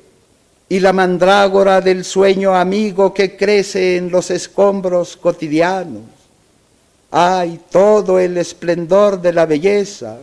y 0.66 0.80
la 0.80 0.94
mandrágora 0.94 1.82
del 1.82 2.06
sueño 2.06 2.54
amigo 2.54 3.12
que 3.12 3.36
crece 3.36 3.98
en 3.98 4.10
los 4.10 4.30
escombros 4.30 5.18
cotidianos. 5.18 6.04
Hay 7.10 7.60
todo 7.70 8.18
el 8.18 8.38
esplendor 8.38 9.20
de 9.20 9.34
la 9.34 9.44
belleza, 9.44 10.16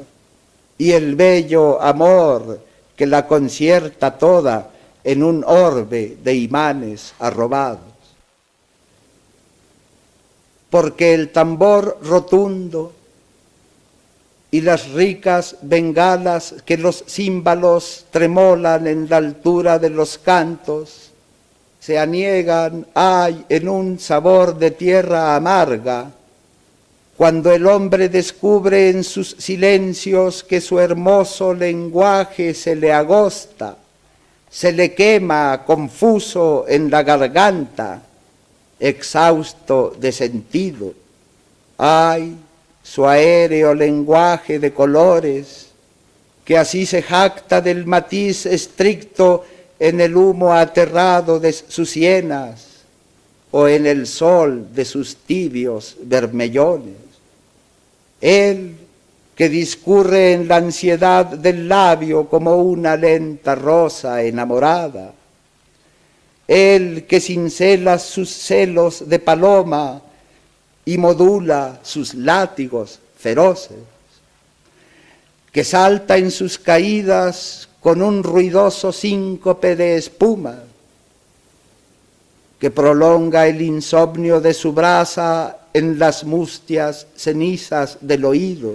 y 0.79 0.93
el 0.93 1.15
bello 1.15 1.79
amor 1.79 2.59
que 2.95 3.05
la 3.05 3.27
concierta 3.27 4.17
toda 4.17 4.71
en 5.03 5.21
un 5.23 5.43
orbe 5.45 6.17
de 6.23 6.33
imanes 6.33 7.13
arrobados. 7.19 7.83
Porque 10.69 11.13
el 11.13 11.31
tambor 11.31 11.99
rotundo 12.01 12.93
y 14.51 14.61
las 14.61 14.89
ricas 14.91 15.57
bengalas 15.61 16.55
que 16.65 16.77
los 16.77 17.03
címbalos 17.07 18.05
tremolan 18.09 18.87
en 18.87 19.09
la 19.09 19.17
altura 19.17 19.79
de 19.79 19.89
los 19.89 20.17
cantos, 20.17 21.11
se 21.79 21.99
aniegan, 21.99 22.87
hay 22.93 23.45
en 23.49 23.67
un 23.67 23.99
sabor 23.99 24.57
de 24.57 24.71
tierra 24.71 25.35
amarga, 25.35 26.11
cuando 27.19 27.51
el 27.51 27.67
hombre 27.67 28.07
descubre 28.07 28.91
en 28.91 29.03
sus 29.03 29.35
silencios 29.37 30.41
que 30.41 30.61
su 30.61 30.79
hermoso 30.79 31.53
lenguaje 31.53 32.53
se 32.53 32.77
le 32.77 32.93
agosta, 32.93 33.75
se 34.49 34.71
le 34.71 34.93
quema 34.93 35.65
confuso 35.65 36.63
en 36.65 36.89
la 36.89 37.03
garganta, 37.03 38.01
exhausto 38.79 39.93
de 39.99 40.13
sentido. 40.13 40.93
Ay, 41.77 42.37
su 42.81 43.05
aéreo 43.05 43.73
lenguaje 43.73 44.57
de 44.57 44.71
colores, 44.71 45.71
que 46.45 46.57
así 46.57 46.85
se 46.85 47.01
jacta 47.01 47.59
del 47.59 47.85
matiz 47.85 48.45
estricto 48.45 49.43
en 49.77 49.99
el 49.99 50.15
humo 50.15 50.53
aterrado 50.53 51.37
de 51.37 51.51
sus 51.51 51.89
sienas 51.89 52.65
o 53.51 53.67
en 53.67 53.85
el 53.85 54.07
sol 54.07 54.69
de 54.73 54.85
sus 54.85 55.17
tibios 55.17 55.97
vermellones. 56.01 57.08
Él 58.21 58.75
que 59.35 59.47
discurre 59.47 60.33
en 60.33 60.49
la 60.49 60.57
ansiedad 60.57 61.25
del 61.25 61.69
labio 61.69 62.27
como 62.27 62.57
una 62.57 62.97
lenta 62.97 63.55
rosa 63.55 64.21
enamorada. 64.21 65.13
Él 66.45 67.05
que 67.07 67.21
cincela 67.21 67.99
sus 67.99 68.29
celos 68.29 69.07
de 69.07 69.19
paloma 69.19 70.01
y 70.83 70.97
modula 70.97 71.79
sus 71.83 72.15
látigos 72.15 72.99
feroces, 73.17 73.77
que 75.51 75.63
salta 75.63 76.17
en 76.17 76.31
sus 76.31 76.59
caídas 76.59 77.69
con 77.79 78.01
un 78.01 78.23
ruidoso 78.23 78.91
síncope 78.91 79.75
de 79.75 79.95
espuma, 79.95 80.63
que 82.59 82.69
prolonga 82.69 83.47
el 83.47 83.61
insomnio 83.61 84.41
de 84.41 84.53
su 84.53 84.73
brasa 84.73 85.57
en 85.73 85.97
las 85.97 86.25
mustias 86.25 87.07
cenizas 87.15 87.97
del 88.01 88.25
oído, 88.25 88.73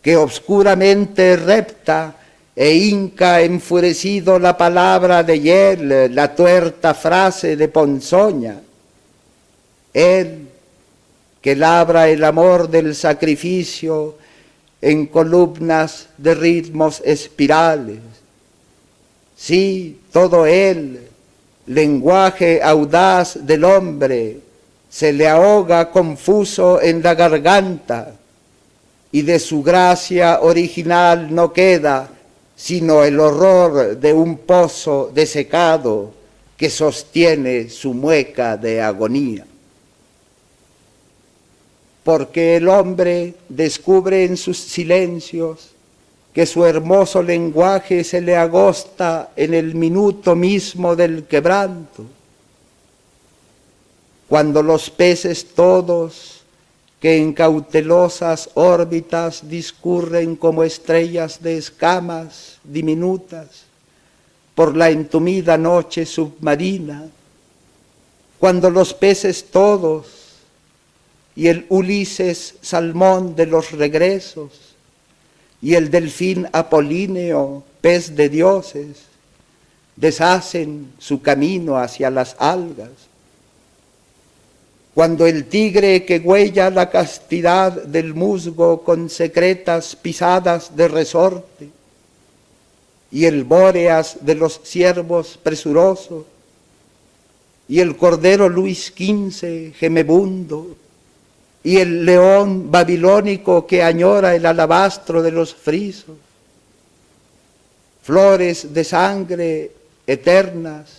que 0.00 0.16
obscuramente 0.16 1.36
repta 1.36 2.14
e 2.54 2.72
hinca 2.72 3.42
enfurecido 3.42 4.38
la 4.38 4.56
palabra 4.56 5.22
de 5.22 5.40
Yel, 5.40 6.14
la 6.14 6.34
tuerta 6.34 6.94
frase 6.94 7.56
de 7.56 7.68
Ponzoña. 7.68 8.60
Él, 9.92 10.48
que 11.40 11.56
labra 11.56 12.08
el 12.08 12.22
amor 12.22 12.68
del 12.68 12.94
sacrificio 12.94 14.16
en 14.80 15.06
columnas 15.06 16.08
de 16.16 16.34
ritmos 16.34 17.02
espirales. 17.04 17.98
Sí, 19.36 20.00
todo 20.12 20.46
él, 20.46 21.00
lenguaje 21.66 22.62
audaz 22.62 23.38
del 23.46 23.64
hombre, 23.64 24.38
se 24.88 25.12
le 25.12 25.28
ahoga 25.28 25.90
confuso 25.90 26.80
en 26.80 27.02
la 27.02 27.14
garganta 27.14 28.12
y 29.12 29.22
de 29.22 29.38
su 29.38 29.62
gracia 29.62 30.40
original 30.40 31.34
no 31.34 31.52
queda 31.52 32.10
sino 32.56 33.04
el 33.04 33.20
horror 33.20 33.98
de 33.98 34.14
un 34.14 34.38
pozo 34.38 35.10
desecado 35.14 36.14
que 36.56 36.70
sostiene 36.70 37.68
su 37.68 37.92
mueca 37.92 38.56
de 38.56 38.80
agonía. 38.80 39.46
Porque 42.02 42.56
el 42.56 42.68
hombre 42.68 43.34
descubre 43.48 44.24
en 44.24 44.38
sus 44.38 44.56
silencios 44.56 45.72
que 46.36 46.44
su 46.44 46.66
hermoso 46.66 47.22
lenguaje 47.22 48.04
se 48.04 48.20
le 48.20 48.36
agosta 48.36 49.30
en 49.36 49.54
el 49.54 49.74
minuto 49.74 50.36
mismo 50.36 50.94
del 50.94 51.24
quebranto. 51.24 52.04
Cuando 54.28 54.62
los 54.62 54.90
peces 54.90 55.54
todos, 55.54 56.42
que 57.00 57.16
en 57.16 57.32
cautelosas 57.32 58.50
órbitas 58.52 59.48
discurren 59.48 60.36
como 60.36 60.62
estrellas 60.62 61.42
de 61.42 61.56
escamas 61.56 62.58
diminutas 62.62 63.64
por 64.54 64.76
la 64.76 64.90
entumida 64.90 65.56
noche 65.56 66.04
submarina, 66.04 67.06
cuando 68.38 68.68
los 68.68 68.92
peces 68.92 69.46
todos 69.50 70.06
y 71.34 71.46
el 71.46 71.64
Ulises 71.70 72.56
salmón 72.60 73.34
de 73.34 73.46
los 73.46 73.72
regresos 73.72 74.75
y 75.66 75.74
el 75.74 75.90
delfín 75.90 76.46
apolíneo, 76.52 77.64
pez 77.80 78.14
de 78.14 78.28
dioses, 78.28 78.98
deshacen 79.96 80.92
su 80.96 81.20
camino 81.20 81.76
hacia 81.76 82.08
las 82.08 82.36
algas, 82.38 82.92
cuando 84.94 85.26
el 85.26 85.46
tigre 85.46 86.04
que 86.04 86.20
huella 86.20 86.70
la 86.70 86.88
castidad 86.88 87.72
del 87.82 88.14
musgo 88.14 88.84
con 88.84 89.10
secretas 89.10 89.96
pisadas 89.96 90.76
de 90.76 90.86
resorte, 90.86 91.68
y 93.10 93.24
el 93.24 93.42
bóreas 93.42 94.18
de 94.20 94.36
los 94.36 94.60
ciervos 94.62 95.36
presurosos, 95.36 96.26
y 97.66 97.80
el 97.80 97.96
cordero 97.96 98.48
Luis 98.48 98.92
XV 98.96 99.74
gemebundo, 99.74 100.76
y 101.66 101.78
el 101.78 102.06
león 102.06 102.70
babilónico 102.70 103.66
que 103.66 103.82
añora 103.82 104.36
el 104.36 104.46
alabastro 104.46 105.20
de 105.20 105.32
los 105.32 105.52
frisos, 105.52 106.14
flores 108.04 108.72
de 108.72 108.84
sangre 108.84 109.72
eternas 110.06 110.92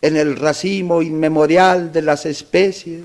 en 0.00 0.16
el 0.16 0.36
racimo 0.36 1.02
inmemorial 1.02 1.92
de 1.92 2.02
las 2.02 2.24
especies, 2.24 3.02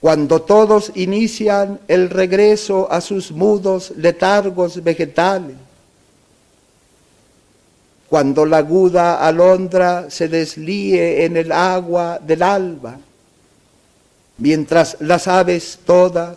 cuando 0.00 0.42
todos 0.42 0.90
inician 0.96 1.78
el 1.86 2.10
regreso 2.10 2.90
a 2.90 3.00
sus 3.00 3.30
mudos 3.30 3.92
letargos 3.96 4.82
vegetales, 4.82 5.54
cuando 8.08 8.44
la 8.44 8.56
aguda 8.56 9.24
alondra 9.24 10.10
se 10.10 10.26
deslíe 10.26 11.24
en 11.24 11.36
el 11.36 11.52
agua 11.52 12.18
del 12.18 12.42
alba, 12.42 12.98
mientras 14.42 14.96
las 14.98 15.28
aves 15.28 15.78
todas 15.86 16.36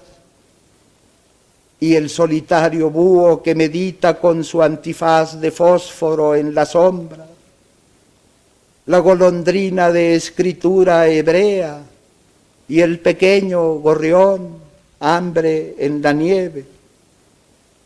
y 1.80 1.96
el 1.96 2.08
solitario 2.08 2.92
búho 2.92 3.42
que 3.42 3.56
medita 3.56 4.20
con 4.20 4.44
su 4.44 4.62
antifaz 4.62 5.42
de 5.42 5.50
fósforo 5.50 6.36
en 6.36 6.54
la 6.54 6.68
sombra, 6.68 7.26
la 8.86 9.00
golondrina 9.00 9.92
de 9.92 10.14
escritura 10.14 11.08
hebrea 11.08 11.82
y 12.68 12.80
el 12.80 13.00
pequeño 13.00 13.80
gorrión, 13.80 14.50
hambre 15.00 15.74
en 15.80 16.04
la 16.04 16.14
nieve, 16.14 16.64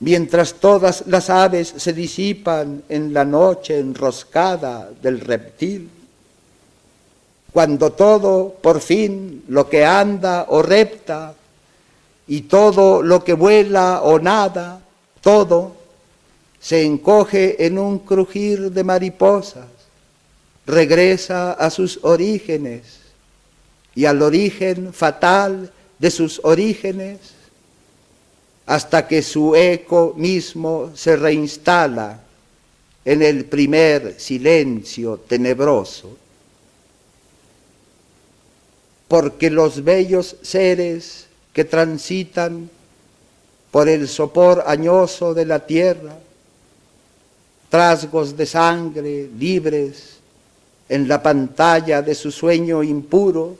mientras 0.01 0.55
todas 0.55 1.07
las 1.07 1.29
aves 1.29 1.75
se 1.77 1.93
disipan 1.93 2.83
en 2.89 3.13
la 3.13 3.23
noche 3.23 3.79
enroscada 3.79 4.89
del 5.01 5.21
reptil. 5.21 5.89
Cuando 7.51 7.91
todo, 7.91 8.55
por 8.61 8.79
fin, 8.79 9.43
lo 9.47 9.67
que 9.67 9.83
anda 9.85 10.45
o 10.49 10.61
repta, 10.61 11.33
y 12.27 12.41
todo 12.41 13.01
lo 13.01 13.23
que 13.23 13.33
vuela 13.33 14.01
o 14.03 14.19
nada, 14.19 14.81
todo, 15.21 15.75
se 16.59 16.83
encoge 16.83 17.65
en 17.65 17.79
un 17.79 17.99
crujir 17.99 18.71
de 18.71 18.83
mariposas, 18.83 19.65
regresa 20.67 21.53
a 21.53 21.71
sus 21.71 21.99
orígenes 22.03 22.99
y 23.95 24.05
al 24.05 24.21
origen 24.21 24.93
fatal 24.93 25.71
de 25.97 26.11
sus 26.11 26.39
orígenes, 26.43 27.17
hasta 28.67 29.07
que 29.07 29.23
su 29.23 29.55
eco 29.55 30.13
mismo 30.15 30.91
se 30.93 31.15
reinstala 31.15 32.19
en 33.03 33.23
el 33.23 33.45
primer 33.45 34.19
silencio 34.19 35.17
tenebroso. 35.27 36.18
Porque 39.09 39.49
los 39.49 39.83
bellos 39.83 40.37
seres 40.41 41.27
que 41.51 41.65
transitan 41.65 42.69
por 43.71 43.89
el 43.89 44.07
sopor 44.07 44.63
añoso 44.65 45.33
de 45.33 45.45
la 45.45 45.65
tierra, 45.65 46.17
trasgos 47.69 48.37
de 48.37 48.45
sangre 48.45 49.29
libres 49.37 50.19
en 50.87 51.07
la 51.07 51.21
pantalla 51.21 52.01
de 52.01 52.15
su 52.15 52.31
sueño 52.31 52.81
impuro, 52.81 53.57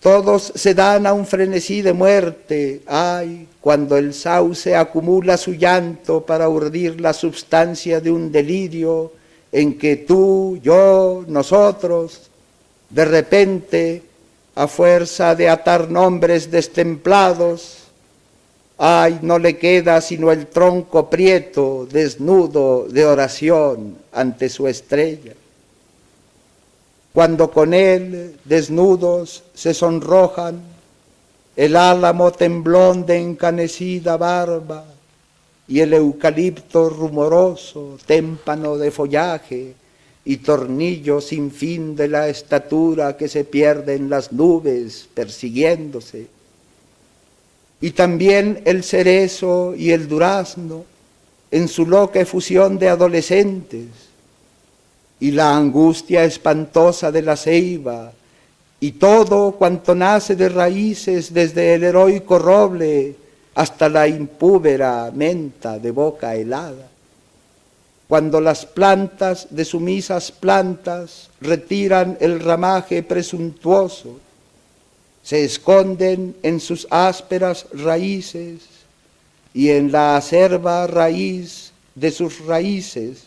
todos 0.00 0.52
se 0.54 0.74
dan 0.74 1.06
a 1.06 1.12
un 1.12 1.26
frenesí 1.26 1.82
de 1.82 1.92
muerte, 1.92 2.82
ay, 2.86 3.48
cuando 3.60 3.96
el 3.96 4.14
sauce 4.14 4.76
acumula 4.76 5.36
su 5.36 5.54
llanto 5.54 6.24
para 6.24 6.48
urdir 6.48 7.00
la 7.00 7.12
substancia 7.12 8.00
de 8.00 8.10
un 8.12 8.30
delirio 8.30 9.12
en 9.50 9.76
que 9.76 9.96
tú, 9.96 10.58
yo, 10.62 11.24
nosotros, 11.26 12.27
de 12.90 13.04
repente 13.04 14.02
a 14.54 14.66
fuerza 14.66 15.34
de 15.34 15.48
atar 15.48 15.88
nombres 15.88 16.50
destemplados, 16.50 17.78
ay, 18.76 19.20
no 19.22 19.38
le 19.38 19.56
queda 19.56 20.00
sino 20.00 20.32
el 20.32 20.46
tronco 20.46 21.08
prieto, 21.08 21.86
desnudo 21.90 22.86
de 22.88 23.04
oración 23.04 23.98
ante 24.12 24.48
su 24.48 24.66
estrella. 24.66 25.34
Cuando 27.12 27.50
con 27.50 27.74
él, 27.74 28.36
desnudos, 28.44 29.42
se 29.54 29.74
sonrojan 29.74 30.60
el 31.56 31.74
álamo 31.74 32.30
temblón 32.30 33.04
de 33.04 33.18
encanecida 33.18 34.16
barba 34.16 34.84
y 35.66 35.80
el 35.80 35.92
eucalipto 35.94 36.88
rumoroso, 36.88 37.98
témpano 38.06 38.76
de 38.76 38.90
follaje, 38.90 39.74
y 40.28 40.36
tornillo 40.36 41.22
sin 41.22 41.50
fin 41.50 41.96
de 41.96 42.06
la 42.06 42.28
estatura 42.28 43.16
que 43.16 43.28
se 43.28 43.44
pierde 43.44 43.94
en 43.94 44.10
las 44.10 44.30
nubes 44.30 45.08
persiguiéndose. 45.14 46.26
Y 47.80 47.92
también 47.92 48.60
el 48.66 48.84
cerezo 48.84 49.74
y 49.74 49.90
el 49.90 50.06
durazno 50.06 50.84
en 51.50 51.66
su 51.66 51.86
loca 51.86 52.20
efusión 52.20 52.78
de 52.78 52.90
adolescentes, 52.90 53.86
y 55.18 55.30
la 55.30 55.56
angustia 55.56 56.24
espantosa 56.24 57.10
de 57.10 57.22
la 57.22 57.34
ceiba, 57.34 58.12
y 58.80 58.92
todo 58.92 59.52
cuanto 59.52 59.94
nace 59.94 60.36
de 60.36 60.50
raíces 60.50 61.32
desde 61.32 61.72
el 61.72 61.84
heroico 61.84 62.38
roble 62.38 63.16
hasta 63.54 63.88
la 63.88 64.06
impúbera 64.06 65.10
menta 65.10 65.78
de 65.78 65.90
boca 65.90 66.36
helada 66.36 66.97
cuando 68.08 68.40
las 68.40 68.64
plantas 68.64 69.48
de 69.50 69.66
sumisas 69.66 70.32
plantas 70.32 71.28
retiran 71.42 72.16
el 72.20 72.40
ramaje 72.40 73.02
presuntuoso, 73.02 74.18
se 75.22 75.44
esconden 75.44 76.34
en 76.42 76.58
sus 76.58 76.86
ásperas 76.90 77.66
raíces 77.72 78.62
y 79.52 79.68
en 79.68 79.92
la 79.92 80.16
acerba 80.16 80.86
raíz 80.86 81.72
de 81.94 82.10
sus 82.10 82.46
raíces, 82.46 83.24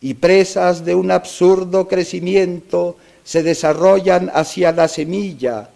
y 0.00 0.14
presas 0.14 0.84
de 0.84 0.94
un 0.94 1.10
absurdo 1.10 1.88
crecimiento 1.88 2.96
se 3.24 3.42
desarrollan 3.42 4.30
hacia 4.34 4.70
la 4.70 4.86
semilla 4.86 5.70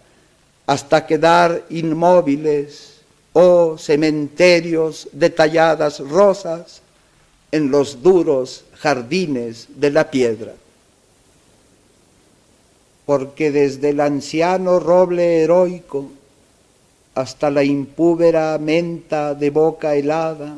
hasta 0.67 1.05
quedar 1.05 1.65
inmóviles, 1.69 3.01
oh 3.33 3.75
cementerios 3.77 5.09
de 5.11 5.31
talladas 5.31 5.99
rosas, 5.99 6.83
en 7.51 7.71
los 7.71 8.01
duros 8.01 8.65
jardines 8.75 9.67
de 9.75 9.91
la 9.91 10.11
piedra. 10.11 10.53
Porque 13.05 13.51
desde 13.51 13.89
el 13.89 14.01
anciano 14.01 14.79
roble 14.79 15.41
heroico 15.41 16.11
hasta 17.15 17.49
la 17.49 17.63
impúbera 17.63 18.57
menta 18.59 19.33
de 19.33 19.49
boca 19.49 19.95
helada, 19.95 20.55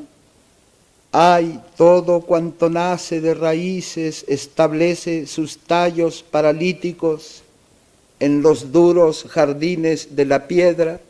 hay 1.14 1.60
todo 1.76 2.22
cuanto 2.22 2.70
nace 2.70 3.20
de 3.20 3.34
raíces, 3.34 4.24
establece 4.28 5.28
sus 5.28 5.58
tallos 5.58 6.24
paralíticos 6.24 7.44
en 8.20 8.42
los 8.42 8.72
duros 8.72 9.26
jardines 9.30 10.16
de 10.16 10.26
la 10.26 10.48
piedra, 10.48 11.02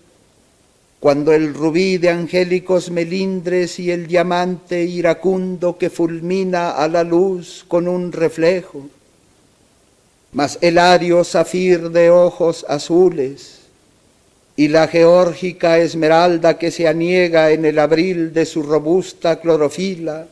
cuando 1.01 1.33
el 1.33 1.55
rubí 1.55 1.97
de 1.97 2.09
angélicos 2.11 2.91
melindres 2.91 3.79
y 3.79 3.89
el 3.89 4.05
diamante 4.05 4.83
iracundo 4.83 5.75
que 5.75 5.89
fulmina 5.89 6.73
a 6.73 6.87
la 6.87 7.03
luz 7.03 7.65
con 7.67 7.87
un 7.87 8.11
reflejo, 8.11 8.87
mas 10.31 10.59
el 10.61 10.77
ario 10.77 11.23
zafir 11.23 11.89
de 11.89 12.11
ojos 12.11 12.67
azules 12.69 13.61
y 14.55 14.67
la 14.67 14.87
geórgica 14.87 15.79
esmeralda 15.79 16.59
que 16.59 16.69
se 16.69 16.87
aniega 16.87 17.49
en 17.49 17.65
el 17.65 17.79
abril 17.79 18.31
de 18.31 18.45
su 18.45 18.61
robusta 18.61 19.39
clorofila, 19.39 20.27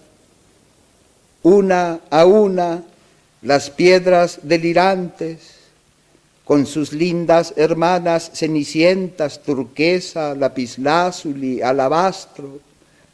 una 1.41 1.99
a 2.11 2.25
una 2.27 2.83
las 3.41 3.71
piedras 3.71 4.41
delirantes, 4.43 5.58
con 6.49 6.65
sus 6.65 6.93
lindas 6.93 7.53
hermanas 7.57 8.31
cenicientas, 8.33 9.43
turquesa, 9.43 10.33
lapislázuli, 10.33 11.61
alabastro, 11.61 12.59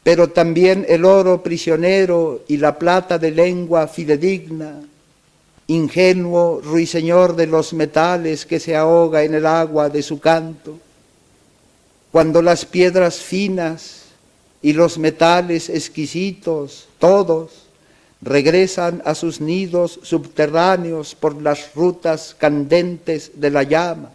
pero 0.02 0.30
también 0.30 0.86
el 0.88 1.04
oro 1.04 1.42
prisionero 1.42 2.44
y 2.48 2.56
la 2.56 2.78
plata 2.78 3.18
de 3.18 3.32
lengua 3.32 3.88
fidedigna, 3.88 4.80
ingenuo 5.66 6.62
ruiseñor 6.64 7.36
de 7.36 7.46
los 7.46 7.74
metales 7.74 8.46
que 8.46 8.58
se 8.58 8.74
ahoga 8.74 9.22
en 9.22 9.34
el 9.34 9.44
agua 9.44 9.90
de 9.90 10.02
su 10.02 10.18
canto, 10.18 10.78
cuando 12.10 12.40
las 12.40 12.64
piedras 12.64 13.18
finas 13.18 14.04
y 14.62 14.72
los 14.72 14.96
metales 14.96 15.68
exquisitos, 15.68 16.88
todos, 16.98 17.65
regresan 18.20 19.02
a 19.04 19.14
sus 19.14 19.40
nidos 19.40 20.00
subterráneos 20.02 21.14
por 21.14 21.40
las 21.40 21.74
rutas 21.74 22.34
candentes 22.38 23.32
de 23.34 23.50
la 23.50 23.62
llama. 23.62 24.10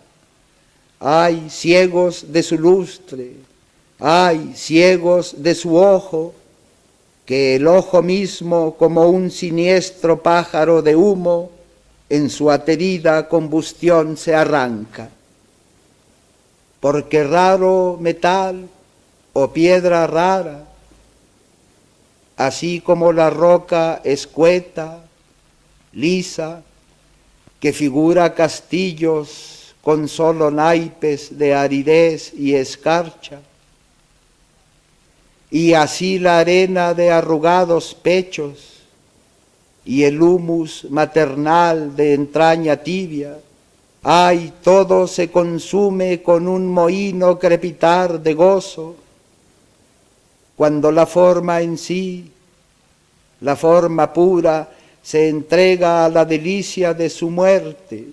Ay, 1.00 1.48
ciegos 1.50 2.32
de 2.32 2.44
su 2.44 2.58
lustre, 2.58 3.34
ay, 4.00 4.54
ciegos 4.56 5.42
de 5.42 5.56
su 5.56 5.76
ojo, 5.76 6.34
que 7.26 7.56
el 7.56 7.68
ojo 7.68 8.02
mismo, 8.02 8.76
como 8.76 9.08
un 9.08 9.32
siniestro 9.32 10.22
pájaro 10.22 10.82
de 10.82 10.96
humo, 10.96 11.52
en 12.10 12.30
su 12.30 12.52
aterida 12.52 13.30
combustión 13.30 14.18
se 14.18 14.36
arranca. 14.36 15.10
Porque 16.80 17.24
raro 17.24 17.98
metal 18.02 18.68
o 19.34 19.54
piedra 19.54 20.08
rara, 20.08 20.66
así 22.48 22.82
como 22.82 23.14
la 23.14 23.30
roca 23.30 24.02
escueta, 24.04 25.04
lisa, 25.94 26.64
que 27.60 27.72
figura 27.72 28.34
castillos 28.34 29.76
con 29.84 30.08
solo 30.08 30.50
naipes 30.50 31.38
de 31.38 31.54
aridez 31.54 32.34
y 32.34 32.56
escarcha, 32.56 33.42
y 35.52 35.74
así 35.74 36.18
la 36.18 36.40
arena 36.40 36.96
de 36.96 37.12
arrugados 37.12 37.94
pechos 37.94 38.80
y 39.86 40.04
el 40.04 40.20
humus 40.20 40.88
maternal 40.90 41.96
de 41.96 42.14
entraña 42.16 42.78
tibia, 42.78 43.38
ay, 44.02 44.52
todo 44.64 45.06
se 45.06 45.30
consume 45.30 46.24
con 46.24 46.48
un 46.48 46.68
mohino 46.68 47.38
crepitar 47.38 48.20
de 48.20 48.34
gozo, 48.34 48.96
cuando 50.56 50.92
la 50.92 51.06
forma 51.06 51.62
en 51.62 51.78
sí, 51.78 52.32
la 53.42 53.56
forma 53.56 54.14
pura, 54.14 54.70
se 55.02 55.30
entrega 55.30 56.06
a 56.06 56.10
la 56.10 56.26
delicia 56.26 56.94
de 56.94 57.10
su 57.10 57.30
muerte 57.30 58.08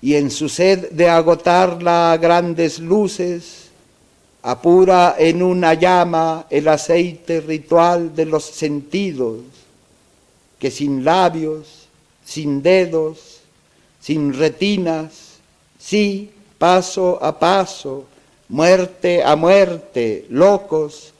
y 0.00 0.14
en 0.14 0.30
su 0.30 0.48
sed 0.48 0.90
de 0.90 1.08
agotarla 1.08 2.12
a 2.12 2.16
grandes 2.16 2.78
luces, 2.78 3.70
apura 4.42 5.16
en 5.18 5.42
una 5.42 5.74
llama 5.74 6.46
el 6.50 6.68
aceite 6.68 7.40
ritual 7.40 8.14
de 8.14 8.26
los 8.26 8.44
sentidos, 8.44 9.38
que 10.58 10.70
sin 10.70 11.04
labios, 11.04 11.88
sin 12.24 12.62
dedos, 12.62 13.40
sin 14.00 14.34
retinas, 14.34 15.38
sí, 15.78 16.30
paso 16.58 17.22
a 17.22 17.38
paso, 17.38 18.06
muerte 18.48 19.22
a 19.22 19.36
muerte, 19.36 20.26
locos, 20.28 21.11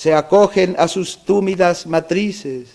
se 0.00 0.14
acogen 0.14 0.76
a 0.78 0.88
sus 0.88 1.26
túmidas 1.26 1.86
matrices, 1.86 2.70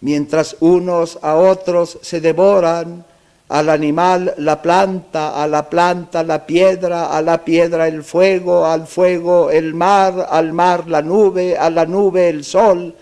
mientras 0.00 0.56
unos 0.60 1.18
a 1.22 1.34
otros 1.34 1.98
se 2.02 2.20
devoran, 2.20 3.04
al 3.48 3.68
animal 3.68 4.32
la 4.38 4.62
planta, 4.62 5.42
a 5.42 5.48
la 5.48 5.68
planta 5.68 6.22
la 6.22 6.46
piedra, 6.46 7.06
a 7.06 7.20
la 7.20 7.44
piedra 7.44 7.88
el 7.88 8.04
fuego, 8.04 8.64
al 8.64 8.86
fuego 8.86 9.50
el 9.50 9.74
mar, 9.74 10.28
al 10.30 10.52
mar 10.52 10.86
la 10.86 11.02
nube, 11.02 11.58
a 11.58 11.68
la 11.68 11.84
nube 11.84 12.28
el 12.28 12.44
sol, 12.44 12.94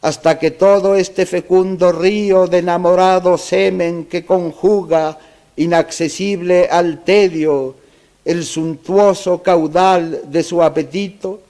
hasta 0.00 0.38
que 0.38 0.52
todo 0.52 0.94
este 0.94 1.26
fecundo 1.26 1.90
río 1.90 2.46
de 2.46 2.58
enamorado 2.58 3.36
semen 3.36 4.04
que 4.04 4.24
conjuga, 4.24 5.18
inaccesible 5.56 6.68
al 6.70 7.02
tedio, 7.02 7.74
el 8.24 8.44
suntuoso 8.44 9.42
caudal 9.42 10.22
de 10.28 10.44
su 10.44 10.62
apetito, 10.62 11.40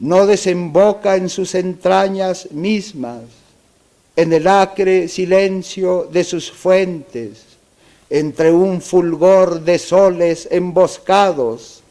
no 0.00 0.26
desemboca 0.26 1.16
en 1.16 1.28
sus 1.28 1.54
entrañas 1.54 2.50
mismas, 2.52 3.22
en 4.16 4.32
el 4.32 4.48
acre 4.48 5.08
silencio 5.08 6.08
de 6.10 6.24
sus 6.24 6.50
fuentes, 6.50 7.44
entre 8.08 8.50
un 8.50 8.80
fulgor 8.80 9.60
de 9.60 9.78
soles 9.78 10.48
emboscados, 10.50 11.82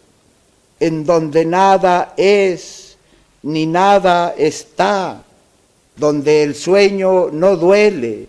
en 0.80 1.05
donde 1.05 1.45
nada 1.45 2.14
es 2.18 2.97
ni 3.43 3.66
nada 3.66 4.34
está, 4.38 5.24
donde 5.95 6.43
el 6.43 6.55
sueño 6.55 7.30
no 7.32 7.55
duele, 7.57 8.28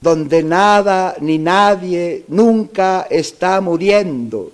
donde 0.00 0.42
nada 0.42 1.16
ni 1.20 1.38
nadie 1.38 2.24
nunca 2.28 3.06
está 3.08 3.60
muriendo, 3.60 4.50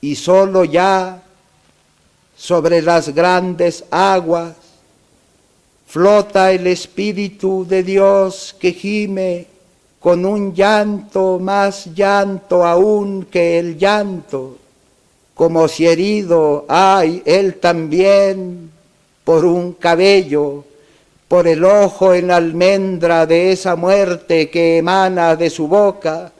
y 0.00 0.16
solo 0.16 0.64
ya 0.64 1.22
sobre 2.38 2.80
las 2.80 3.08
grandes 3.12 3.84
aguas, 3.90 4.54
flota 5.88 6.52
el 6.52 6.68
Espíritu 6.68 7.66
de 7.68 7.82
Dios 7.82 8.54
que 8.60 8.72
gime 8.72 9.46
con 9.98 10.24
un 10.24 10.54
llanto 10.54 11.40
más 11.40 11.86
llanto 11.96 12.64
aún 12.64 13.26
que 13.28 13.58
el 13.58 13.76
llanto, 13.76 14.56
como 15.34 15.66
si 15.66 15.86
herido 15.86 16.64
hay 16.68 17.22
él 17.26 17.56
también 17.56 18.70
por 19.24 19.44
un 19.44 19.72
cabello, 19.72 20.64
por 21.26 21.48
el 21.48 21.64
ojo 21.64 22.14
en 22.14 22.30
almendra 22.30 23.26
de 23.26 23.50
esa 23.50 23.74
muerte 23.74 24.48
que 24.48 24.78
emana 24.78 25.34
de 25.34 25.50
su 25.50 25.66
boca, 25.66 26.30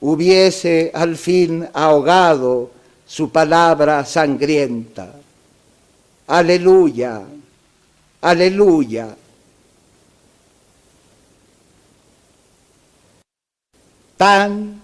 hubiese 0.00 0.90
al 0.92 1.16
fin 1.16 1.68
ahogado 1.72 2.70
su 3.06 3.30
palabra 3.30 4.04
sangrienta. 4.04 5.19
Aleluya, 6.30 7.24
aleluya. 8.20 9.16
Tan, 14.16 14.80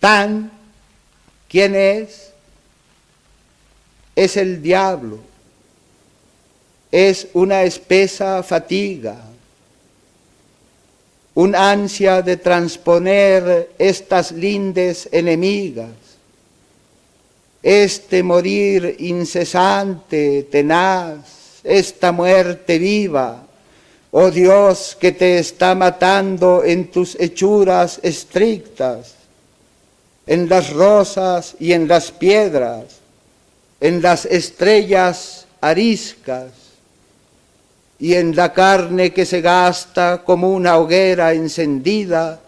tan, 0.00 0.50
¿quién 1.48 1.76
es? 1.76 2.32
Es 4.16 4.36
el 4.36 4.60
diablo. 4.60 5.20
Es 6.90 7.28
una 7.32 7.62
espesa 7.62 8.42
fatiga, 8.42 9.18
un 11.34 11.54
ansia 11.54 12.22
de 12.22 12.38
transponer 12.38 13.70
estas 13.78 14.32
lindes 14.32 15.08
enemigas 15.12 16.05
este 17.66 18.22
morir 18.22 18.94
incesante, 19.00 20.44
tenaz, 20.44 21.58
esta 21.64 22.12
muerte 22.12 22.78
viva, 22.78 23.44
oh 24.12 24.30
Dios 24.30 24.96
que 25.00 25.10
te 25.10 25.40
está 25.40 25.74
matando 25.74 26.62
en 26.62 26.92
tus 26.92 27.18
hechuras 27.18 27.98
estrictas, 28.04 29.16
en 30.28 30.48
las 30.48 30.72
rosas 30.72 31.56
y 31.58 31.72
en 31.72 31.88
las 31.88 32.12
piedras, 32.12 33.00
en 33.80 34.00
las 34.00 34.26
estrellas 34.26 35.48
ariscas 35.60 36.52
y 37.98 38.14
en 38.14 38.36
la 38.36 38.52
carne 38.52 39.12
que 39.12 39.26
se 39.26 39.40
gasta 39.40 40.22
como 40.24 40.52
una 40.52 40.78
hoguera 40.78 41.32
encendida 41.32 42.38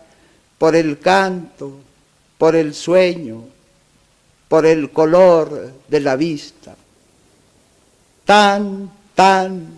por 0.59 0.77
el 0.77 1.01
canto, 1.01 1.73
por 2.39 2.55
el 2.55 2.73
sueño 2.73 3.58
por 4.49 4.65
el 4.65 4.91
color 4.91 5.73
de 5.87 6.01
la 6.01 6.17
vista. 6.17 6.75
Tan, 8.25 8.91
tan, 9.15 9.69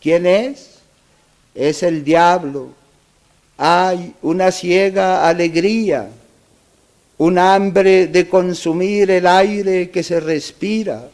¿quién 0.00 0.26
es? 0.26 0.78
Es 1.54 1.82
el 1.82 2.02
diablo. 2.02 2.70
Hay 3.58 4.14
una 4.22 4.50
ciega 4.50 5.28
alegría, 5.28 6.08
un 7.18 7.38
hambre 7.38 8.06
de 8.08 8.28
consumir 8.28 9.10
el 9.10 9.26
aire 9.26 9.90
que 9.90 10.02
se 10.02 10.18
respira, 10.18 11.08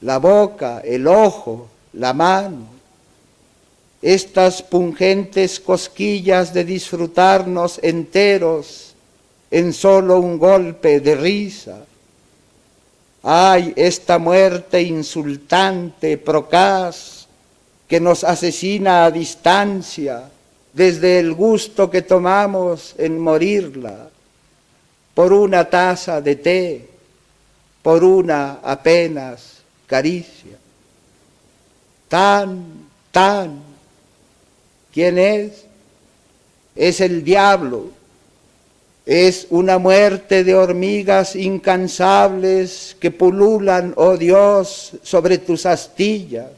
la 0.00 0.18
boca, 0.18 0.80
el 0.84 1.06
ojo, 1.06 1.68
la 1.92 2.12
mano. 2.12 2.74
Estas 4.02 4.62
pungentes 4.62 5.60
cosquillas 5.60 6.52
de 6.52 6.64
disfrutarnos 6.64 7.80
enteros 7.82 8.93
en 9.54 9.72
solo 9.72 10.18
un 10.18 10.36
golpe 10.36 10.98
de 10.98 11.14
risa. 11.14 11.86
Ay, 13.22 13.72
esta 13.76 14.18
muerte 14.18 14.82
insultante, 14.82 16.18
procaz, 16.18 17.28
que 17.86 18.00
nos 18.00 18.24
asesina 18.24 19.04
a 19.04 19.12
distancia 19.12 20.28
desde 20.72 21.20
el 21.20 21.34
gusto 21.34 21.88
que 21.88 22.02
tomamos 22.02 22.96
en 22.98 23.20
morirla, 23.20 24.08
por 25.14 25.32
una 25.32 25.70
taza 25.70 26.20
de 26.20 26.34
té, 26.34 26.88
por 27.80 28.02
una 28.02 28.58
apenas 28.60 29.58
caricia. 29.86 30.58
Tan, 32.08 32.88
tan, 33.12 33.62
¿quién 34.92 35.16
es? 35.16 35.64
Es 36.74 37.00
el 37.00 37.22
diablo 37.22 38.02
es 39.06 39.46
una 39.50 39.78
muerte 39.78 40.44
de 40.44 40.54
hormigas 40.54 41.36
incansables 41.36 42.96
que 42.98 43.10
pululan, 43.10 43.92
oh 43.96 44.16
Dios, 44.16 44.92
sobre 45.02 45.38
tus 45.38 45.66
astillas. 45.66 46.50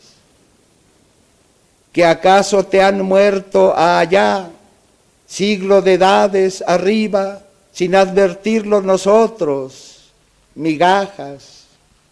¿Que 1.93 2.05
acaso 2.05 2.65
te 2.65 2.83
han 2.83 3.03
muerto 3.03 3.77
allá, 3.77 4.51
siglo 5.27 5.83
de 5.83 5.95
edades 5.95 6.63
arriba, 6.67 7.43
sin 7.73 7.97
advertirlo 7.97 8.81
nosotros? 8.81 10.13
Migajas, 10.55 11.65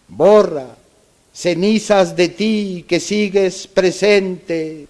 borra, 0.07 0.67
cenizas 1.33 2.15
de 2.15 2.29
ti 2.29 2.85
que 2.87 2.99
sigues 2.99 3.67
presente 3.67 4.87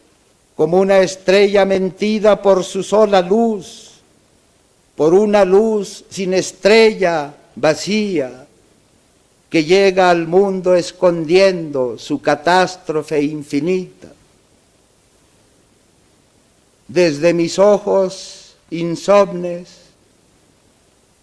como 0.55 0.79
una 0.79 0.99
estrella 0.99 1.65
mentida 1.65 2.41
por 2.41 2.63
su 2.63 2.81
sola 2.81 3.21
luz 3.21 3.84
por 4.95 5.13
una 5.13 5.43
luz 5.43 6.05
sin 6.09 6.33
estrella 6.33 7.33
vacía, 7.55 8.45
que 9.49 9.63
llega 9.63 10.09
al 10.09 10.27
mundo 10.27 10.75
escondiendo 10.75 11.97
su 11.97 12.21
catástrofe 12.21 13.21
infinita. 13.21 14.11
Desde 16.87 17.33
mis 17.33 17.57
ojos 17.57 18.55
insomnes, 18.69 19.85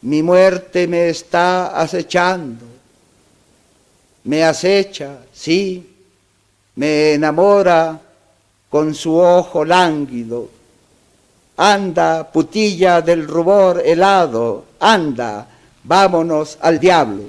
mi 0.03 0.23
muerte 0.23 0.87
me 0.89 1.09
está 1.09 1.81
acechando, 1.81 2.65
me 4.25 4.45
acecha, 4.45 5.19
sí, 5.33 5.89
me 6.75 7.15
enamora 7.15 8.01
con 8.69 8.95
su 8.95 9.17
ojo 9.17 9.65
lánguido. 9.65 10.49
Anda, 11.57 12.31
putilla 12.33 13.03
del 13.03 13.29
rubor 13.29 13.83
helado, 13.85 14.65
anda, 14.81 15.47
vámonos 15.85 16.59
al 16.61 16.81
diablo. 16.81 17.25